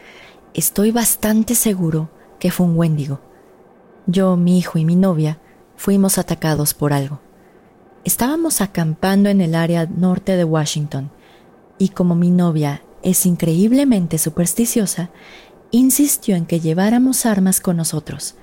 estoy 0.52 0.90
bastante 0.90 1.54
seguro 1.54 2.10
que 2.40 2.50
fue 2.50 2.66
un 2.66 2.76
Wendigo. 2.76 3.20
Yo, 4.08 4.36
mi 4.36 4.58
hijo 4.58 4.76
y 4.76 4.84
mi 4.84 4.96
novia 4.96 5.38
fuimos 5.76 6.18
atacados 6.18 6.74
por 6.74 6.92
algo. 6.92 7.20
Estábamos 8.02 8.60
acampando 8.60 9.28
en 9.28 9.40
el 9.40 9.54
área 9.54 9.86
norte 9.86 10.36
de 10.36 10.42
Washington 10.42 11.12
y 11.78 11.90
como 11.90 12.16
mi 12.16 12.30
novia 12.30 12.82
es 13.04 13.26
increíblemente 13.26 14.18
supersticiosa, 14.18 15.10
insistió 15.70 16.34
en 16.34 16.46
que 16.46 16.58
lleváramos 16.58 17.26
armas 17.26 17.60
con 17.60 17.76
nosotros, 17.76 18.34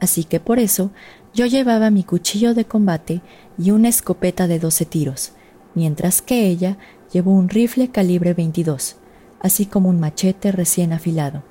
así 0.00 0.24
que 0.24 0.40
por 0.40 0.58
eso 0.58 0.92
yo 1.34 1.44
llevaba 1.44 1.90
mi 1.90 2.04
cuchillo 2.04 2.54
de 2.54 2.64
combate 2.64 3.20
y 3.58 3.70
una 3.70 3.90
escopeta 3.90 4.46
de 4.46 4.58
12 4.58 4.86
tiros, 4.86 5.32
mientras 5.74 6.22
que 6.22 6.46
ella 6.46 6.78
llevó 7.14 7.30
un 7.30 7.48
rifle 7.48 7.90
calibre 7.90 8.34
22, 8.34 8.96
así 9.38 9.66
como 9.66 9.88
un 9.88 10.00
machete 10.00 10.50
recién 10.50 10.92
afilado. 10.92 11.44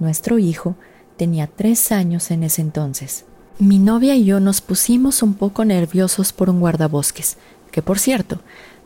Nuestro 0.00 0.40
hijo 0.40 0.74
tenía 1.16 1.46
tres 1.46 1.92
años 1.92 2.32
en 2.32 2.42
ese 2.42 2.62
entonces. 2.62 3.24
Mi 3.60 3.78
novia 3.78 4.16
y 4.16 4.24
yo 4.24 4.40
nos 4.40 4.60
pusimos 4.60 5.22
un 5.22 5.34
poco 5.34 5.64
nerviosos 5.64 6.32
por 6.32 6.50
un 6.50 6.58
guardabosques, 6.58 7.36
que 7.70 7.80
por 7.80 8.00
cierto, 8.00 8.40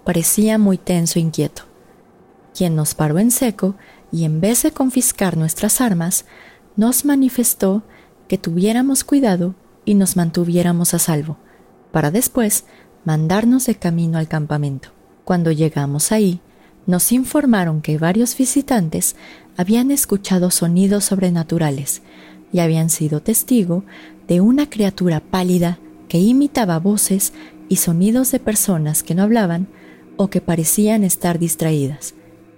parecía 0.05 0.59
muy 0.59 0.77
tenso 0.77 1.19
e 1.19 1.23
inquieto, 1.23 1.63
quien 2.55 2.77
nos 2.77 2.95
paró 2.95 3.19
en 3.19 3.31
seco 3.31 3.75
y 4.11 4.25
en 4.25 4.43
vez 4.43 4.65
de 4.65 4.71
confiscar 4.71 5.39
nuestras 5.39 5.81
armas, 5.81 6.27
nos 6.77 7.07
manifestó 7.07 7.85
que 8.29 8.37
tuviéramos 8.37 9.03
cuidado 9.03 9.55
y 9.87 9.95
nos 9.95 10.17
mantuviéramos 10.17 10.93
a 10.93 10.99
salvo, 10.99 11.39
para 11.91 12.11
después 12.11 12.67
mandarnos 13.07 13.65
de 13.65 13.77
camino 13.77 14.19
al 14.19 14.29
campamento. 14.29 14.91
Cuando 15.25 15.53
llegamos 15.53 16.13
ahí, 16.13 16.41
nos 16.87 17.13
informaron 17.13 17.81
que 17.81 17.99
varios 17.99 18.37
visitantes 18.37 19.15
habían 19.57 19.91
escuchado 19.91 20.51
sonidos 20.51 21.05
sobrenaturales 21.05 22.03
y 22.53 22.59
habían 22.59 22.91
sido 22.91 23.21
testigo 23.21 23.85
de 24.27 24.41
una 24.41 24.69
criatura 24.69 25.21
pálida 25.21 25.79
que 26.09 26.19
imitaba 26.19 26.79
voces 26.79 27.33
y 27.69 27.77
sonidos 27.77 28.33
de 28.33 28.41
personas 28.41 29.03
que 29.03 29.15
no 29.15 29.23
hablaban 29.23 29.69
o 30.17 30.29
que 30.29 30.41
parecían 30.41 31.05
estar 31.05 31.39
distraídas. 31.39 32.15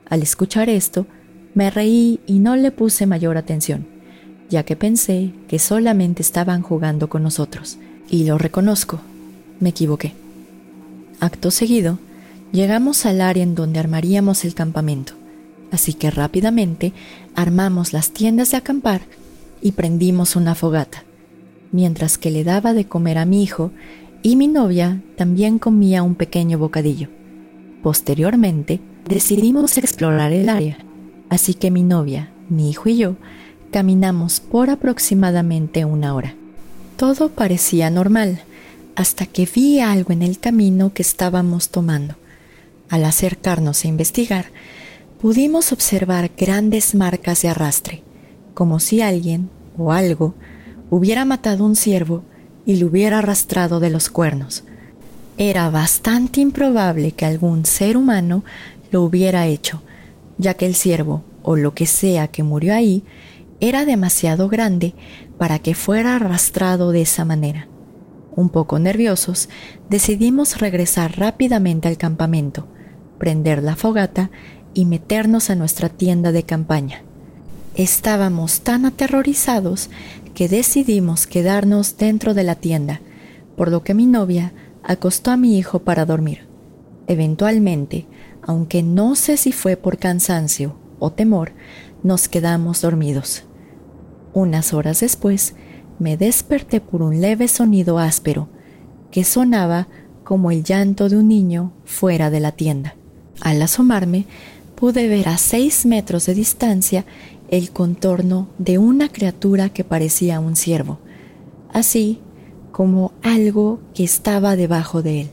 Al 0.08 0.22
escuchar 0.22 0.68
esto, 0.68 1.06
me 1.54 1.70
reí 1.70 2.20
y 2.26 2.40
no 2.40 2.56
le 2.56 2.72
puse 2.72 3.06
mayor 3.06 3.36
atención, 3.36 3.86
ya 4.50 4.64
que 4.64 4.74
pensé 4.74 5.32
que 5.48 5.58
solamente 5.58 6.22
estaban 6.22 6.62
jugando 6.62 7.08
con 7.08 7.22
nosotros. 7.22 7.78
Y 8.10 8.24
lo 8.24 8.38
reconozco, 8.38 9.00
me 9.60 9.70
equivoqué. 9.70 10.14
Acto 11.20 11.50
seguido, 11.50 11.98
Llegamos 12.54 13.04
al 13.04 13.20
área 13.20 13.42
en 13.42 13.56
donde 13.56 13.80
armaríamos 13.80 14.44
el 14.44 14.54
campamento, 14.54 15.14
así 15.72 15.92
que 15.92 16.12
rápidamente 16.12 16.92
armamos 17.34 17.92
las 17.92 18.12
tiendas 18.12 18.52
de 18.52 18.58
acampar 18.58 19.00
y 19.60 19.72
prendimos 19.72 20.36
una 20.36 20.54
fogata, 20.54 21.02
mientras 21.72 22.16
que 22.16 22.30
le 22.30 22.44
daba 22.44 22.72
de 22.72 22.84
comer 22.84 23.18
a 23.18 23.24
mi 23.24 23.42
hijo 23.42 23.72
y 24.22 24.36
mi 24.36 24.46
novia 24.46 25.02
también 25.16 25.58
comía 25.58 26.04
un 26.04 26.14
pequeño 26.14 26.56
bocadillo. 26.56 27.08
Posteriormente, 27.82 28.78
decidimos 29.08 29.76
explorar 29.76 30.32
el 30.32 30.48
área, 30.48 30.78
así 31.30 31.54
que 31.54 31.72
mi 31.72 31.82
novia, 31.82 32.30
mi 32.48 32.70
hijo 32.70 32.88
y 32.88 32.98
yo 32.98 33.16
caminamos 33.72 34.38
por 34.38 34.70
aproximadamente 34.70 35.84
una 35.84 36.14
hora. 36.14 36.36
Todo 36.96 37.30
parecía 37.30 37.90
normal, 37.90 38.42
hasta 38.94 39.26
que 39.26 39.48
vi 39.52 39.80
algo 39.80 40.12
en 40.12 40.22
el 40.22 40.38
camino 40.38 40.92
que 40.94 41.02
estábamos 41.02 41.70
tomando. 41.70 42.14
Al 42.90 43.04
acercarnos 43.04 43.84
a 43.84 43.88
investigar, 43.88 44.46
pudimos 45.20 45.72
observar 45.72 46.30
grandes 46.36 46.94
marcas 46.94 47.42
de 47.42 47.48
arrastre, 47.48 48.02
como 48.52 48.78
si 48.80 49.00
alguien 49.00 49.50
o 49.76 49.92
algo 49.92 50.34
hubiera 50.90 51.24
matado 51.24 51.64
un 51.64 51.76
ciervo 51.76 52.22
y 52.66 52.76
lo 52.76 52.86
hubiera 52.88 53.18
arrastrado 53.18 53.80
de 53.80 53.90
los 53.90 54.10
cuernos. 54.10 54.64
Era 55.38 55.68
bastante 55.70 56.40
improbable 56.40 57.12
que 57.12 57.24
algún 57.24 57.64
ser 57.64 57.96
humano 57.96 58.44
lo 58.90 59.02
hubiera 59.02 59.46
hecho, 59.46 59.82
ya 60.38 60.54
que 60.54 60.66
el 60.66 60.74
ciervo, 60.74 61.24
o 61.42 61.56
lo 61.56 61.74
que 61.74 61.86
sea 61.86 62.28
que 62.28 62.42
murió 62.42 62.74
ahí, 62.74 63.02
era 63.60 63.84
demasiado 63.84 64.48
grande 64.48 64.94
para 65.38 65.58
que 65.58 65.74
fuera 65.74 66.16
arrastrado 66.16 66.92
de 66.92 67.02
esa 67.02 67.24
manera. 67.24 67.66
Un 68.36 68.48
poco 68.48 68.78
nerviosos, 68.78 69.48
decidimos 69.88 70.58
regresar 70.58 71.18
rápidamente 71.18 71.88
al 71.88 71.96
campamento, 71.96 72.68
prender 73.18 73.62
la 73.62 73.76
fogata 73.76 74.30
y 74.74 74.86
meternos 74.86 75.50
a 75.50 75.54
nuestra 75.54 75.88
tienda 75.88 76.32
de 76.32 76.42
campaña. 76.42 77.02
Estábamos 77.74 78.60
tan 78.60 78.86
aterrorizados 78.86 79.90
que 80.34 80.48
decidimos 80.48 81.26
quedarnos 81.26 81.96
dentro 81.96 82.34
de 82.34 82.44
la 82.44 82.56
tienda, 82.56 83.00
por 83.56 83.70
lo 83.70 83.82
que 83.82 83.94
mi 83.94 84.06
novia 84.06 84.52
acostó 84.82 85.30
a 85.30 85.36
mi 85.36 85.58
hijo 85.58 85.80
para 85.80 86.04
dormir. 86.04 86.46
Eventualmente, 87.06 88.06
aunque 88.42 88.82
no 88.82 89.14
sé 89.14 89.36
si 89.36 89.52
fue 89.52 89.76
por 89.76 89.98
cansancio 89.98 90.76
o 90.98 91.12
temor, 91.12 91.52
nos 92.02 92.28
quedamos 92.28 92.82
dormidos. 92.82 93.44
Unas 94.32 94.74
horas 94.74 95.00
después, 95.00 95.54
me 95.98 96.16
desperté 96.16 96.80
por 96.80 97.02
un 97.02 97.20
leve 97.20 97.48
sonido 97.48 97.98
áspero 97.98 98.48
que 99.10 99.24
sonaba 99.24 99.86
como 100.24 100.50
el 100.50 100.64
llanto 100.64 101.08
de 101.08 101.16
un 101.16 101.28
niño 101.28 101.72
fuera 101.84 102.30
de 102.30 102.40
la 102.40 102.52
tienda. 102.52 102.96
Al 103.40 103.60
asomarme, 103.62 104.26
pude 104.74 105.08
ver 105.08 105.28
a 105.28 105.38
seis 105.38 105.86
metros 105.86 106.26
de 106.26 106.34
distancia 106.34 107.04
el 107.48 107.70
contorno 107.70 108.48
de 108.58 108.78
una 108.78 109.08
criatura 109.08 109.68
que 109.68 109.84
parecía 109.84 110.40
un 110.40 110.56
ciervo, 110.56 110.98
así 111.72 112.20
como 112.72 113.12
algo 113.22 113.80
que 113.94 114.04
estaba 114.04 114.56
debajo 114.56 115.02
de 115.02 115.22
él. 115.22 115.30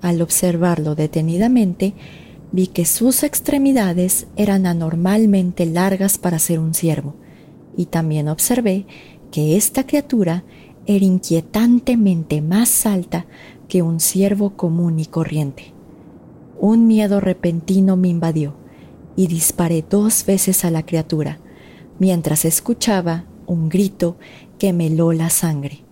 Al 0.00 0.22
observarlo 0.22 0.94
detenidamente, 0.94 1.94
vi 2.52 2.68
que 2.68 2.84
sus 2.84 3.22
extremidades 3.22 4.26
eran 4.36 4.66
anormalmente 4.66 5.66
largas 5.66 6.18
para 6.18 6.38
ser 6.38 6.58
un 6.58 6.72
ciervo, 6.72 7.14
y 7.76 7.86
también 7.86 8.28
observé 8.28 8.86
que 9.30 9.56
esta 9.56 9.86
criatura 9.86 10.44
era 10.86 11.04
inquietantemente 11.04 12.40
más 12.40 12.86
alta 12.86 13.26
que 13.68 13.82
un 13.82 14.00
ciervo 14.00 14.56
común 14.56 14.98
y 15.00 15.06
corriente. 15.06 15.73
Un 16.66 16.86
miedo 16.86 17.20
repentino 17.20 17.94
me 17.94 18.08
invadió 18.08 18.54
y 19.16 19.26
disparé 19.26 19.84
dos 19.86 20.24
veces 20.24 20.64
a 20.64 20.70
la 20.70 20.86
criatura, 20.86 21.38
mientras 21.98 22.46
escuchaba 22.46 23.26
un 23.46 23.68
grito 23.68 24.16
que 24.58 24.72
me 24.72 24.86
heló 24.86 25.12
la 25.12 25.28
sangre. 25.28 25.84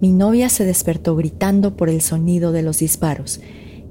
Mi 0.00 0.12
novia 0.12 0.50
se 0.50 0.64
despertó 0.64 1.16
gritando 1.16 1.76
por 1.76 1.88
el 1.88 2.00
sonido 2.00 2.52
de 2.52 2.62
los 2.62 2.78
disparos 2.78 3.40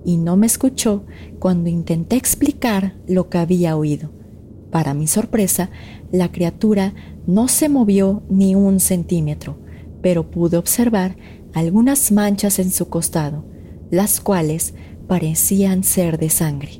y 0.05 0.15
no 0.15 0.37
me 0.37 0.45
escuchó 0.45 1.03
cuando 1.39 1.69
intenté 1.69 2.15
explicar 2.15 2.95
lo 3.05 3.27
que 3.27 3.39
había 3.39 3.75
oído. 3.75 4.09
Para 4.71 4.93
mi 4.93 5.07
sorpresa, 5.07 5.71
la 6.09 6.31
criatura 6.31 6.93
no 7.27 7.49
se 7.49 7.67
movió 7.67 8.23
ni 8.29 8.55
un 8.55 8.79
centímetro, 8.79 9.57
pero 10.01 10.31
pude 10.31 10.55
observar 10.55 11.17
algunas 11.53 12.13
manchas 12.13 12.59
en 12.59 12.71
su 12.71 12.87
costado, 12.87 13.43
las 13.91 14.21
cuales 14.21 14.73
parecían 15.07 15.83
ser 15.83 16.17
de 16.17 16.29
sangre. 16.29 16.79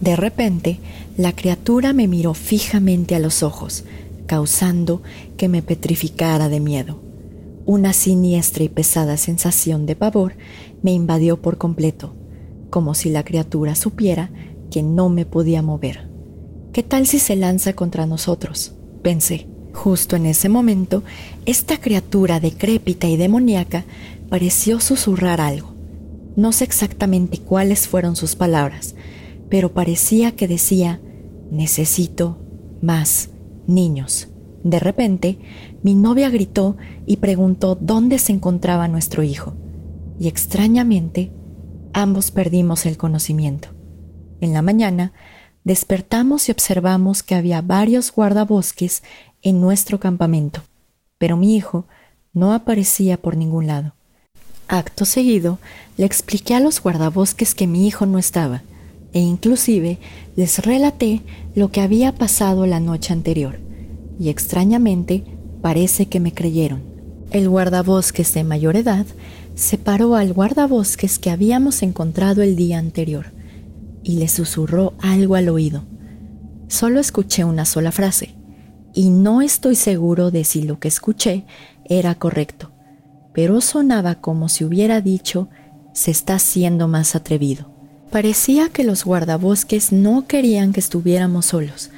De 0.00 0.16
repente, 0.16 0.78
la 1.16 1.32
criatura 1.32 1.92
me 1.92 2.08
miró 2.08 2.34
fijamente 2.34 3.14
a 3.14 3.18
los 3.18 3.42
ojos, 3.42 3.84
causando 4.26 5.02
que 5.36 5.48
me 5.48 5.62
petrificara 5.62 6.48
de 6.48 6.60
miedo. 6.60 7.00
Una 7.66 7.92
siniestra 7.92 8.64
y 8.64 8.68
pesada 8.68 9.16
sensación 9.16 9.86
de 9.86 9.94
pavor 9.94 10.34
me 10.82 10.92
invadió 10.92 11.40
por 11.40 11.58
completo, 11.58 12.14
como 12.70 12.94
si 12.94 13.10
la 13.10 13.24
criatura 13.24 13.74
supiera 13.74 14.30
que 14.70 14.82
no 14.82 15.08
me 15.08 15.26
podía 15.26 15.62
mover. 15.62 16.08
¿Qué 16.72 16.82
tal 16.82 17.06
si 17.06 17.18
se 17.18 17.36
lanza 17.36 17.74
contra 17.74 18.06
nosotros? 18.06 18.72
pensé. 19.02 19.46
Justo 19.74 20.16
en 20.16 20.26
ese 20.26 20.48
momento, 20.48 21.02
esta 21.46 21.78
criatura 21.78 22.40
decrépita 22.40 23.06
y 23.08 23.16
demoníaca 23.16 23.84
pareció 24.28 24.80
susurrar 24.80 25.40
algo. 25.40 25.71
No 26.36 26.52
sé 26.52 26.64
exactamente 26.64 27.38
cuáles 27.38 27.88
fueron 27.88 28.16
sus 28.16 28.36
palabras, 28.36 28.94
pero 29.50 29.74
parecía 29.74 30.34
que 30.34 30.48
decía, 30.48 31.00
necesito 31.50 32.38
más 32.80 33.30
niños. 33.66 34.28
De 34.64 34.78
repente, 34.78 35.38
mi 35.82 35.94
novia 35.94 36.30
gritó 36.30 36.76
y 37.06 37.16
preguntó 37.18 37.76
dónde 37.80 38.18
se 38.18 38.32
encontraba 38.32 38.88
nuestro 38.88 39.22
hijo, 39.22 39.54
y 40.18 40.28
extrañamente, 40.28 41.32
ambos 41.92 42.30
perdimos 42.30 42.86
el 42.86 42.96
conocimiento. 42.96 43.68
En 44.40 44.52
la 44.52 44.62
mañana, 44.62 45.12
despertamos 45.64 46.48
y 46.48 46.52
observamos 46.52 47.22
que 47.22 47.34
había 47.34 47.60
varios 47.60 48.12
guardabosques 48.12 49.02
en 49.42 49.60
nuestro 49.60 50.00
campamento, 50.00 50.62
pero 51.18 51.36
mi 51.36 51.56
hijo 51.56 51.86
no 52.32 52.52
aparecía 52.52 53.20
por 53.20 53.36
ningún 53.36 53.66
lado. 53.66 53.94
Acto 54.68 55.04
seguido, 55.04 55.58
le 55.96 56.06
expliqué 56.06 56.54
a 56.54 56.60
los 56.60 56.82
guardabosques 56.82 57.54
que 57.54 57.66
mi 57.66 57.86
hijo 57.86 58.06
no 58.06 58.18
estaba, 58.18 58.62
e 59.12 59.20
inclusive 59.20 59.98
les 60.36 60.58
relaté 60.60 61.20
lo 61.54 61.70
que 61.70 61.80
había 61.80 62.14
pasado 62.14 62.66
la 62.66 62.80
noche 62.80 63.12
anterior, 63.12 63.58
y 64.18 64.30
extrañamente 64.30 65.24
parece 65.60 66.06
que 66.06 66.20
me 66.20 66.32
creyeron. 66.32 66.82
El 67.30 67.48
guardabosques 67.48 68.34
de 68.34 68.44
mayor 68.44 68.76
edad 68.76 69.06
separó 69.54 70.16
al 70.16 70.32
guardabosques 70.32 71.18
que 71.18 71.30
habíamos 71.30 71.82
encontrado 71.82 72.42
el 72.42 72.56
día 72.56 72.78
anterior, 72.78 73.32
y 74.02 74.16
le 74.16 74.28
susurró 74.28 74.94
algo 75.00 75.34
al 75.34 75.48
oído. 75.48 75.84
Solo 76.68 77.00
escuché 77.00 77.44
una 77.44 77.64
sola 77.64 77.92
frase, 77.92 78.34
y 78.94 79.10
no 79.10 79.42
estoy 79.42 79.76
seguro 79.76 80.30
de 80.30 80.44
si 80.44 80.62
lo 80.62 80.78
que 80.80 80.88
escuché 80.88 81.44
era 81.84 82.14
correcto, 82.14 82.71
pero 83.32 83.60
sonaba 83.60 84.16
como 84.16 84.48
si 84.48 84.64
hubiera 84.64 85.00
dicho 85.00 85.48
se 85.92 86.10
está 86.10 86.38
siendo 86.38 86.88
más 86.88 87.14
atrevido. 87.14 87.70
Parecía 88.10 88.68
que 88.68 88.84
los 88.84 89.04
guardabosques 89.04 89.92
no 89.92 90.26
querían 90.26 90.72
que 90.72 90.80
estuviéramos 90.80 91.46
solos, 91.46 91.90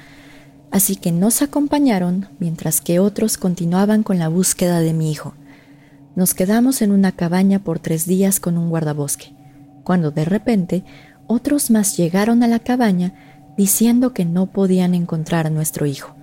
así 0.71 0.97
que 0.97 1.13
nos 1.13 1.43
acompañaron 1.43 2.29
mientras 2.39 2.81
que 2.81 3.01
otros 3.01 3.37
continuaban 3.37 4.03
con 4.03 4.19
la 4.19 4.29
búsqueda 4.29 4.81
de 4.81 4.93
mi 4.93 5.11
hijo. 5.11 5.35
Nos 6.15 6.35
quedamos 6.35 6.83
en 6.83 6.93
una 6.93 7.11
cabaña 7.11 7.59
por 7.59 7.81
tres 7.81 8.07
días 8.07 8.39
con 8.39 8.57
un 8.57 8.71
guardabosque, 8.71 9.35
cuando 9.83 10.13
de 10.13 10.25
repente 10.25 10.85
otros 11.27 11.71
más 11.71 11.97
llegaron 11.97 12.43
a 12.45 12.49
la 12.49 12.61
cabaña 12.61 13.15
diciendo 13.57 14.13
que 14.13 14.25
no 14.25 14.47
podían 14.47 14.95
encontrar 14.95 15.47
a 15.47 15.51
nuestro 15.51 15.87
hijo. 15.87 16.15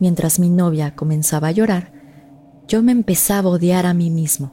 Mientras 0.00 0.38
mi 0.38 0.50
novia 0.50 0.94
comenzaba 0.94 1.48
a 1.48 1.52
llorar, 1.52 1.93
yo 2.68 2.82
me 2.82 2.92
empezaba 2.92 3.48
a 3.50 3.52
odiar 3.52 3.86
a 3.86 3.94
mí 3.94 4.10
mismo, 4.10 4.52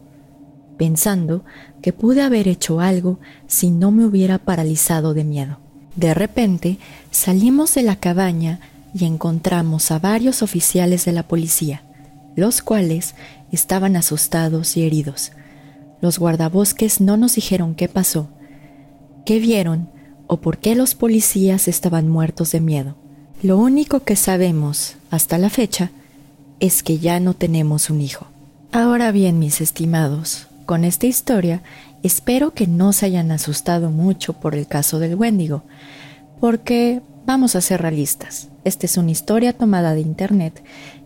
pensando 0.77 1.43
que 1.81 1.93
pude 1.93 2.21
haber 2.21 2.47
hecho 2.47 2.79
algo 2.79 3.19
si 3.47 3.71
no 3.71 3.91
me 3.91 4.05
hubiera 4.05 4.37
paralizado 4.37 5.13
de 5.13 5.23
miedo. 5.23 5.59
De 5.95 6.13
repente 6.13 6.77
salimos 7.11 7.75
de 7.75 7.83
la 7.83 7.95
cabaña 7.97 8.59
y 8.93 9.05
encontramos 9.05 9.91
a 9.91 9.99
varios 9.99 10.41
oficiales 10.41 11.05
de 11.05 11.11
la 11.11 11.23
policía, 11.23 11.83
los 12.35 12.61
cuales 12.61 13.15
estaban 13.51 13.95
asustados 13.95 14.77
y 14.77 14.83
heridos. 14.83 15.31
Los 16.01 16.19
guardabosques 16.19 16.99
no 17.01 17.17
nos 17.17 17.35
dijeron 17.35 17.75
qué 17.75 17.87
pasó, 17.87 18.29
qué 19.25 19.39
vieron 19.39 19.89
o 20.27 20.37
por 20.37 20.57
qué 20.57 20.75
los 20.75 20.95
policías 20.95 21.67
estaban 21.67 22.07
muertos 22.07 22.51
de 22.51 22.61
miedo. 22.61 22.95
Lo 23.43 23.57
único 23.57 24.01
que 24.01 24.15
sabemos 24.15 24.95
hasta 25.09 25.37
la 25.37 25.49
fecha 25.49 25.91
es 26.61 26.83
que 26.83 26.99
ya 26.99 27.19
no 27.19 27.33
tenemos 27.33 27.89
un 27.89 27.99
hijo. 27.99 28.27
Ahora 28.71 29.11
bien, 29.11 29.39
mis 29.39 29.59
estimados, 29.59 30.47
con 30.65 30.85
esta 30.85 31.07
historia 31.07 31.61
espero 32.03 32.53
que 32.53 32.67
no 32.67 32.93
se 32.93 33.07
hayan 33.07 33.31
asustado 33.31 33.89
mucho 33.89 34.33
por 34.33 34.55
el 34.55 34.67
caso 34.67 34.99
del 34.99 35.15
Wendigo, 35.15 35.63
porque 36.39 37.01
vamos 37.25 37.55
a 37.55 37.61
ser 37.61 37.81
realistas. 37.81 38.49
Esta 38.63 38.85
es 38.85 38.97
una 38.97 39.11
historia 39.11 39.53
tomada 39.53 39.93
de 39.93 40.01
Internet 40.01 40.63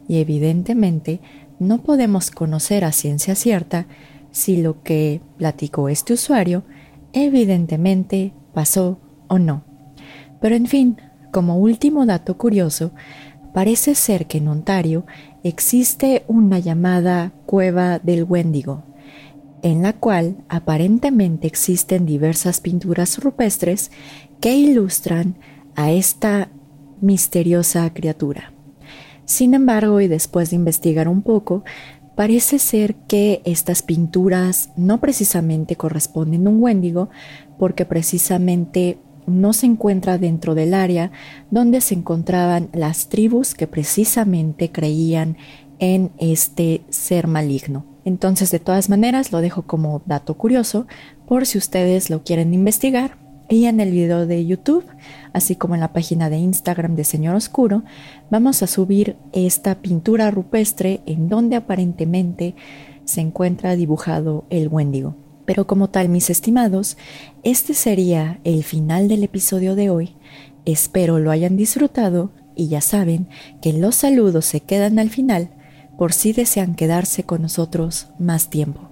y 0.08 0.18
evidentemente 0.18 1.22
no 1.58 1.82
podemos 1.82 2.32
conocer 2.32 2.84
a 2.84 2.92
ciencia 2.92 3.34
cierta 3.34 3.88
si 4.32 4.58
lo 4.58 4.84
que 4.84 5.22
platicó 5.38 5.88
este 5.88 6.14
usuario 6.14 6.64
evidentemente 7.14 8.34
pasó 8.54 9.00
o 9.30 9.40
no. 9.40 9.64
Pero 10.42 10.56
en 10.56 10.68
fin, 10.68 10.98
como 11.32 11.58
último 11.58 12.06
dato 12.06 12.38
curioso, 12.38 12.92
parece 13.54 13.96
ser 13.96 14.28
que 14.28 14.40
en 14.40 14.50
Ontario 14.50 15.06
existe 15.46 16.26
una 16.28 16.58
llamada 16.58 17.32
Cueva 17.46 18.00
del 18.00 18.24
Wendigo, 18.24 18.84
en 19.62 19.84
la 19.84 19.94
cual 19.94 20.38
aparentemente 20.50 21.46
existen 21.46 22.08
diversas 22.08 22.62
pinturas 22.62 23.20
rupestres 23.20 23.92
que 24.42 24.56
ilustran 24.56 25.36
a 25.76 25.92
esta 25.92 26.50
misteriosa 27.00 27.88
criatura. 27.94 28.54
Sin 29.26 29.54
embargo, 29.54 30.02
y 30.02 30.08
después 30.08 30.50
de 30.50 30.56
investigar 30.56 31.08
un 31.08 31.22
poco, 31.22 31.64
parece 32.16 32.58
ser 32.58 32.96
que 33.08 33.44
estas 33.46 33.84
pinturas 33.84 34.72
no 34.76 35.00
precisamente 35.00 35.76
corresponden 35.76 36.48
a 36.48 36.50
un 36.50 36.64
Wendigo, 36.64 37.10
porque 37.60 37.86
precisamente 37.86 38.98
no 39.28 39.54
se 39.54 39.66
encuentra 39.66 40.18
dentro 40.18 40.56
del 40.56 40.74
área 40.74 41.12
donde 41.52 41.82
se 41.82 41.96
encontraban 41.96 42.70
las 42.74 43.10
tribus 43.10 43.54
que 43.54 43.68
precisamente 43.68 44.72
creían 44.72 45.38
en 45.80 46.12
este 46.18 46.82
ser 46.90 47.28
maligno. 47.28 47.86
Entonces, 48.06 48.52
de 48.52 48.60
todas 48.60 48.90
maneras, 48.90 49.32
lo 49.32 49.42
dejo 49.42 49.64
como 49.64 50.02
dato 50.06 50.36
curioso 50.36 50.88
por 51.28 51.46
si 51.46 51.58
ustedes 51.58 52.10
lo 52.10 52.24
quieren 52.24 52.54
investigar. 52.54 53.18
Y 53.48 53.66
en 53.66 53.80
el 53.80 53.92
video 53.92 54.26
de 54.26 54.46
YouTube, 54.46 54.86
así 55.34 55.56
como 55.56 55.76
en 55.76 55.82
la 55.82 55.94
página 55.94 56.30
de 56.30 56.38
Instagram 56.38 56.96
de 56.96 57.04
Señor 57.04 57.36
Oscuro, 57.36 57.84
vamos 58.32 58.64
a 58.64 58.68
subir 58.68 59.18
esta 59.34 59.76
pintura 59.82 60.32
rupestre 60.32 61.02
en 61.06 61.30
donde 61.30 61.56
aparentemente 61.56 62.56
se 63.04 63.22
encuentra 63.22 63.76
dibujado 63.76 64.46
el 64.50 64.68
Wendigo. 64.68 65.25
Pero 65.46 65.68
como 65.68 65.90
tal, 65.90 66.10
mis 66.10 66.30
estimados, 66.30 66.98
este 67.44 67.74
sería 67.74 68.40
el 68.44 68.64
final 68.64 69.08
del 69.08 69.24
episodio 69.24 69.76
de 69.76 69.90
hoy. 69.90 70.16
Espero 70.66 71.20
lo 71.20 71.32
hayan 71.32 71.58
disfrutado 71.58 72.32
y 72.56 72.68
ya 72.68 72.82
saben 72.82 73.28
que 73.62 73.74
los 73.74 73.96
saludos 73.96 74.46
se 74.46 74.62
quedan 74.62 74.98
al 74.98 75.10
final 75.10 75.52
por 75.98 76.14
si 76.14 76.34
desean 76.34 76.76
quedarse 76.76 77.24
con 77.24 77.42
nosotros 77.42 78.08
más 78.20 78.50
tiempo. 78.50 78.90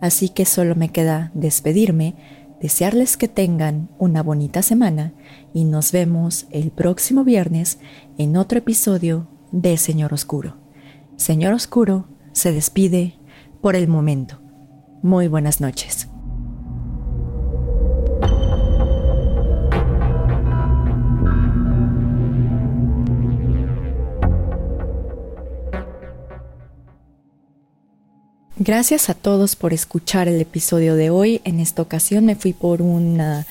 Así 0.00 0.28
que 0.28 0.44
solo 0.44 0.74
me 0.74 0.90
queda 0.90 1.32
despedirme, 1.34 2.14
desearles 2.60 3.16
que 3.16 3.28
tengan 3.28 3.88
una 3.98 4.22
bonita 4.22 4.62
semana 4.62 5.12
y 5.52 5.64
nos 5.64 5.92
vemos 5.92 6.46
el 6.50 6.70
próximo 6.70 7.24
viernes 7.24 7.78
en 8.18 8.36
otro 8.36 8.58
episodio 8.58 9.28
de 9.50 9.76
Señor 9.76 10.12
Oscuro. 10.12 10.56
Señor 11.16 11.54
Oscuro 11.54 12.06
se 12.32 12.52
despide 12.52 13.14
por 13.60 13.74
el 13.74 13.88
momento. 13.88 14.40
Muy 15.02 15.28
buenas 15.28 15.60
noches. 15.60 16.08
Gracias 28.60 29.08
a 29.08 29.14
todos 29.14 29.54
por 29.54 29.72
escuchar 29.72 30.26
el 30.26 30.40
episodio 30.40 30.96
de 30.96 31.10
hoy. 31.10 31.40
En 31.44 31.60
esta 31.60 31.80
ocasión 31.80 32.24
me 32.24 32.34
fui 32.34 32.52
por 32.52 32.82
una, 32.82 33.46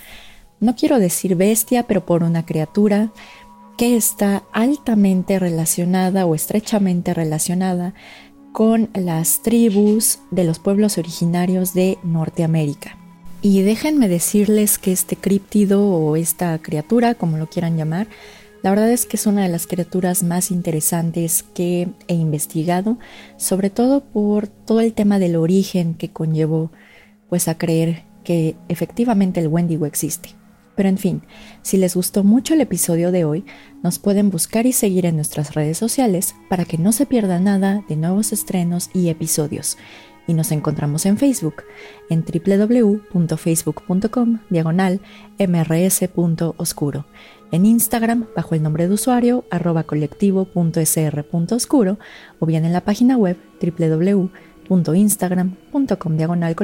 no 0.59 0.75
quiero 0.75 0.99
decir 0.99 1.35
bestia, 1.35 1.83
pero 1.83 2.05
por 2.05 2.23
una 2.23 2.45
criatura 2.45 3.11
que 3.77 3.95
está 3.95 4.43
altamente 4.51 5.39
relacionada 5.39 6.25
o 6.25 6.35
estrechamente 6.35 7.13
relacionada 7.13 7.93
con 8.51 8.89
las 8.93 9.41
tribus 9.41 10.19
de 10.31 10.43
los 10.43 10.59
pueblos 10.59 10.97
originarios 10.97 11.73
de 11.73 11.97
Norteamérica. 12.03 12.97
Y 13.41 13.61
déjenme 13.61 14.07
decirles 14.07 14.77
que 14.77 14.91
este 14.91 15.15
críptido 15.15 15.87
o 15.87 16.15
esta 16.15 16.57
criatura, 16.59 17.15
como 17.15 17.37
lo 17.37 17.47
quieran 17.47 17.77
llamar, 17.77 18.07
la 18.63 18.71
verdad 18.71 18.91
es 18.91 19.05
que 19.05 19.17
es 19.17 19.27
una 19.27 19.43
de 19.43 19.49
las 19.49 19.67
criaturas 19.67 20.23
más 20.23 20.49
interesantes 20.51 21.43
que 21.53 21.87
he 22.07 22.15
investigado, 22.15 22.97
sobre 23.37 23.69
todo 23.69 24.01
por 24.01 24.47
todo 24.47 24.81
el 24.81 24.93
tema 24.93 25.19
del 25.19 25.35
origen 25.35 25.93
que 25.93 26.09
conllevó 26.09 26.71
pues 27.29 27.47
a 27.47 27.57
creer 27.57 28.03
que 28.23 28.55
efectivamente 28.67 29.39
el 29.39 29.47
Wendigo 29.47 29.85
existe. 29.85 30.36
Pero 30.77 30.87
en 30.87 30.97
fin, 30.97 31.23
si 31.61 31.75
les 31.75 31.95
gustó 31.95 32.23
mucho 32.23 32.53
el 32.53 32.61
episodio 32.61 33.11
de 33.11 33.25
hoy, 33.25 33.43
nos 33.83 33.99
pueden 33.99 34.29
buscar 34.29 34.65
y 34.65 34.71
seguir 34.71 35.05
en 35.05 35.17
nuestras 35.17 35.55
redes 35.55 35.77
sociales 35.77 36.35
para 36.49 36.63
que 36.63 36.77
no 36.77 36.93
se 36.93 37.05
pierda 37.05 37.39
nada 37.39 37.83
de 37.89 37.97
nuevos 37.97 38.31
estrenos 38.31 38.89
y 38.93 39.09
episodios. 39.09 39.77
Y 40.27 40.33
nos 40.33 40.51
encontramos 40.51 41.05
en 41.05 41.17
Facebook, 41.17 41.63
en 42.09 42.23
www.facebook.com 42.23 44.39
diagonal 44.49 45.01
mrs.oscuro 45.39 47.05
en 47.51 47.65
Instagram 47.65 48.27
bajo 48.35 48.55
el 48.55 48.63
nombre 48.63 48.87
de 48.87 48.93
usuario 48.93 49.43
arroba 49.49 49.83
colectivo.sr.oscuro 49.83 51.97
o 52.39 52.45
bien 52.45 52.63
en 52.65 52.73
la 52.73 52.81
página 52.81 53.15
web 53.17 53.37
www.instagram.com 53.61 56.17
diagonal. 56.17 56.55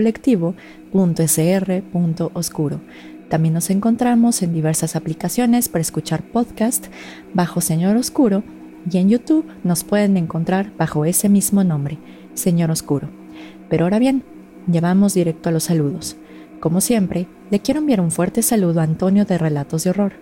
También 3.29 3.53
nos 3.53 3.69
encontramos 3.69 4.41
en 4.41 4.53
diversas 4.53 4.95
aplicaciones 4.95 5.69
para 5.69 5.81
escuchar 5.81 6.23
podcast 6.23 6.87
bajo 7.33 7.61
Señor 7.61 7.95
Oscuro 7.97 8.43
y 8.89 8.97
en 8.97 9.09
YouTube 9.09 9.45
nos 9.63 9.83
pueden 9.83 10.17
encontrar 10.17 10.71
bajo 10.77 11.05
ese 11.05 11.29
mismo 11.29 11.63
nombre, 11.63 11.97
Señor 12.33 12.69
Oscuro. 12.71 13.09
Pero 13.69 13.85
ahora 13.85 13.99
bien, 13.99 14.23
llevamos 14.71 15.13
directo 15.13 15.49
a 15.49 15.51
los 15.51 15.63
saludos. 15.63 16.15
Como 16.59 16.79
siempre, 16.79 17.27
le 17.49 17.59
quiero 17.59 17.79
enviar 17.79 18.01
un 18.01 18.11
fuerte 18.11 18.41
saludo 18.41 18.79
a 18.79 18.83
Antonio 18.83 19.25
de 19.25 19.37
Relatos 19.37 19.83
de 19.83 19.89
Horror 19.89 20.13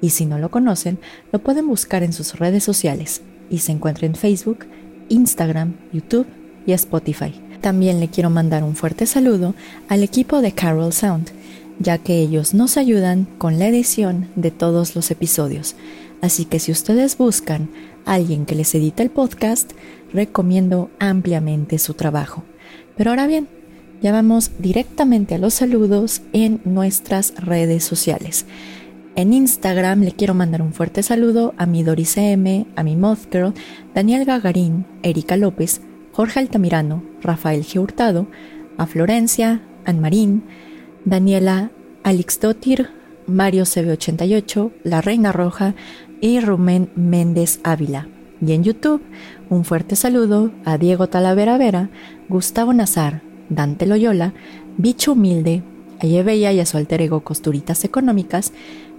y 0.00 0.10
si 0.10 0.26
no 0.26 0.38
lo 0.38 0.50
conocen, 0.50 0.98
lo 1.32 1.38
pueden 1.38 1.66
buscar 1.66 2.02
en 2.02 2.12
sus 2.12 2.38
redes 2.38 2.64
sociales 2.64 3.22
y 3.48 3.58
se 3.58 3.72
encuentra 3.72 4.06
en 4.06 4.14
Facebook, 4.14 4.66
Instagram, 5.08 5.74
YouTube 5.92 6.26
y 6.66 6.72
Spotify. 6.72 7.32
También 7.60 8.00
le 8.00 8.08
quiero 8.08 8.30
mandar 8.30 8.62
un 8.64 8.76
fuerte 8.76 9.06
saludo 9.06 9.54
al 9.88 10.02
equipo 10.02 10.40
de 10.40 10.52
Carol 10.52 10.92
Sound, 10.92 11.30
ya 11.78 11.98
que 11.98 12.20
ellos 12.20 12.54
nos 12.54 12.76
ayudan 12.76 13.26
con 13.38 13.58
la 13.58 13.68
edición 13.68 14.28
de 14.36 14.50
todos 14.50 14.94
los 14.94 15.10
episodios. 15.10 15.76
Así 16.20 16.44
que 16.44 16.58
si 16.58 16.72
ustedes 16.72 17.18
buscan 17.18 17.68
a 18.04 18.14
alguien 18.14 18.46
que 18.46 18.54
les 18.54 18.74
edite 18.74 19.02
el 19.02 19.10
podcast, 19.10 19.72
recomiendo 20.12 20.90
ampliamente 20.98 21.78
su 21.78 21.94
trabajo. 21.94 22.44
Pero 22.96 23.10
ahora 23.10 23.26
bien, 23.26 23.48
ya 24.02 24.12
vamos 24.12 24.52
directamente 24.58 25.34
a 25.34 25.38
los 25.38 25.54
saludos 25.54 26.22
en 26.32 26.60
nuestras 26.64 27.34
redes 27.36 27.84
sociales. 27.84 28.46
En 29.14 29.32
Instagram 29.32 30.02
le 30.02 30.12
quiero 30.12 30.34
mandar 30.34 30.60
un 30.60 30.74
fuerte 30.74 31.02
saludo 31.02 31.54
a 31.56 31.64
mi 31.64 31.82
Doris 31.82 32.18
M, 32.18 32.66
a 32.76 32.82
mi 32.82 32.96
Mothgirl, 32.96 33.54
Daniel 33.94 34.26
Gagarín, 34.26 34.84
Erika 35.02 35.38
López, 35.38 35.80
Jorge 36.12 36.40
Altamirano, 36.40 37.02
Rafael 37.22 37.62
G. 37.62 37.80
Hurtado, 37.80 38.26
a 38.76 38.86
Florencia, 38.86 39.62
Ann 39.86 40.00
Marín, 40.00 40.42
Daniela 41.06 41.70
Alex 42.02 42.40
Dotir, 42.40 42.90
Mario 43.28 43.62
CB88, 43.62 44.72
La 44.82 45.00
Reina 45.00 45.30
Roja 45.30 45.76
y 46.20 46.40
Rumén 46.40 46.90
Méndez 46.96 47.60
Ávila. 47.62 48.08
Y 48.44 48.52
en 48.52 48.64
YouTube, 48.64 49.00
un 49.48 49.64
fuerte 49.64 49.94
saludo 49.94 50.50
a 50.64 50.78
Diego 50.78 51.06
Talavera 51.06 51.58
Vera, 51.58 51.90
Gustavo 52.28 52.72
Nazar, 52.72 53.22
Dante 53.48 53.86
Loyola, 53.86 54.34
Bicho 54.78 55.12
Humilde, 55.12 55.62
a 56.00 56.06
Yebella 56.06 56.50
y 56.52 56.58
a 56.58 56.66
su 56.66 56.76
alter 56.76 57.02
ego 57.02 57.20
Costuritas 57.20 57.84
Económicas, 57.84 58.52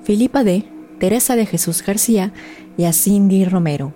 Filipa 0.03 0.45
D., 0.45 0.63
Teresa 0.99 1.35
de 1.35 1.45
Jesús 1.45 1.83
García 1.85 2.31
y 2.77 2.85
a 2.85 2.93
Cindy 2.93 3.43
Romero. 3.43 3.91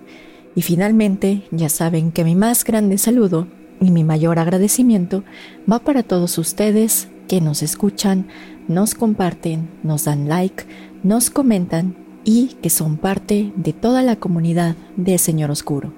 Y 0.54 0.64
finalmente, 0.64 1.44
ya 1.52 1.70
saben 1.70 2.12
que 2.12 2.26
mi 2.26 2.36
más 2.36 2.66
grande 2.66 2.98
saludo 2.98 3.48
y 3.80 3.90
mi 3.90 4.04
mayor 4.04 4.38
agradecimiento 4.38 5.24
va 5.72 5.80
para 5.80 6.04
todos 6.04 6.38
ustedes 6.38 7.08
que 7.32 7.40
nos 7.40 7.64
escuchan, 7.64 8.28
nos 8.68 8.94
comparten, 8.94 9.70
nos 9.84 10.04
dan 10.04 10.28
like, 10.28 10.66
nos 11.02 11.30
comentan 11.30 11.96
y 12.26 12.58
que 12.62 12.70
son 12.70 12.98
parte 12.98 13.54
de 13.56 13.72
toda 13.72 14.04
la 14.04 14.18
comunidad 14.18 14.76
de 14.98 15.18
Señor 15.18 15.50
Oscuro, 15.50 15.94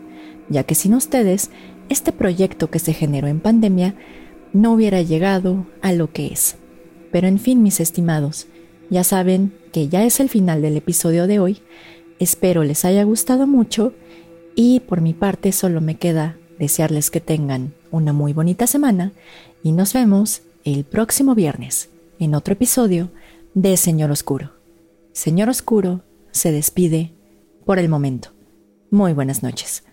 ya 0.47 0.61
que 0.63 0.75
sin 0.75 0.93
ustedes, 0.93 1.49
este 1.89 2.11
proyecto 2.11 2.69
que 2.69 2.77
se 2.77 2.93
generó 2.93 3.27
en 3.27 3.39
pandemia 3.39 3.95
no 4.53 4.73
hubiera 4.73 5.01
llegado 5.01 5.65
a 5.81 5.91
lo 5.91 6.13
que 6.13 6.27
es. 6.27 6.57
Pero 7.11 7.27
en 7.27 7.39
fin, 7.39 7.63
mis 7.63 7.79
estimados, 7.79 8.45
ya 8.91 9.03
saben 9.03 9.55
que 9.71 9.87
ya 9.87 10.03
es 10.03 10.19
el 10.19 10.29
final 10.29 10.61
del 10.61 10.77
episodio 10.77 11.25
de 11.25 11.39
hoy. 11.39 11.63
Espero 12.19 12.63
les 12.63 12.85
haya 12.85 13.03
gustado 13.05 13.47
mucho 13.47 13.95
y 14.53 14.81
por 14.81 15.01
mi 15.01 15.15
parte 15.15 15.51
solo 15.51 15.81
me 15.81 15.95
queda 15.95 16.37
desearles 16.59 17.09
que 17.09 17.21
tengan 17.21 17.73
una 17.89 18.13
muy 18.13 18.33
bonita 18.33 18.67
semana 18.67 19.13
y 19.63 19.71
nos 19.71 19.93
vemos 19.93 20.43
el 20.63 20.85
próximo 20.85 21.35
viernes 21.35 21.89
en 22.19 22.35
otro 22.35 22.53
episodio 22.53 23.11
de 23.53 23.75
Señor 23.75 24.11
Oscuro. 24.11 24.51
Señor 25.11 25.49
Oscuro 25.49 26.03
se 26.31 26.51
despide 26.51 27.11
por 27.65 27.79
el 27.79 27.89
momento. 27.89 28.29
Muy 28.89 29.13
buenas 29.13 29.43
noches. 29.43 29.83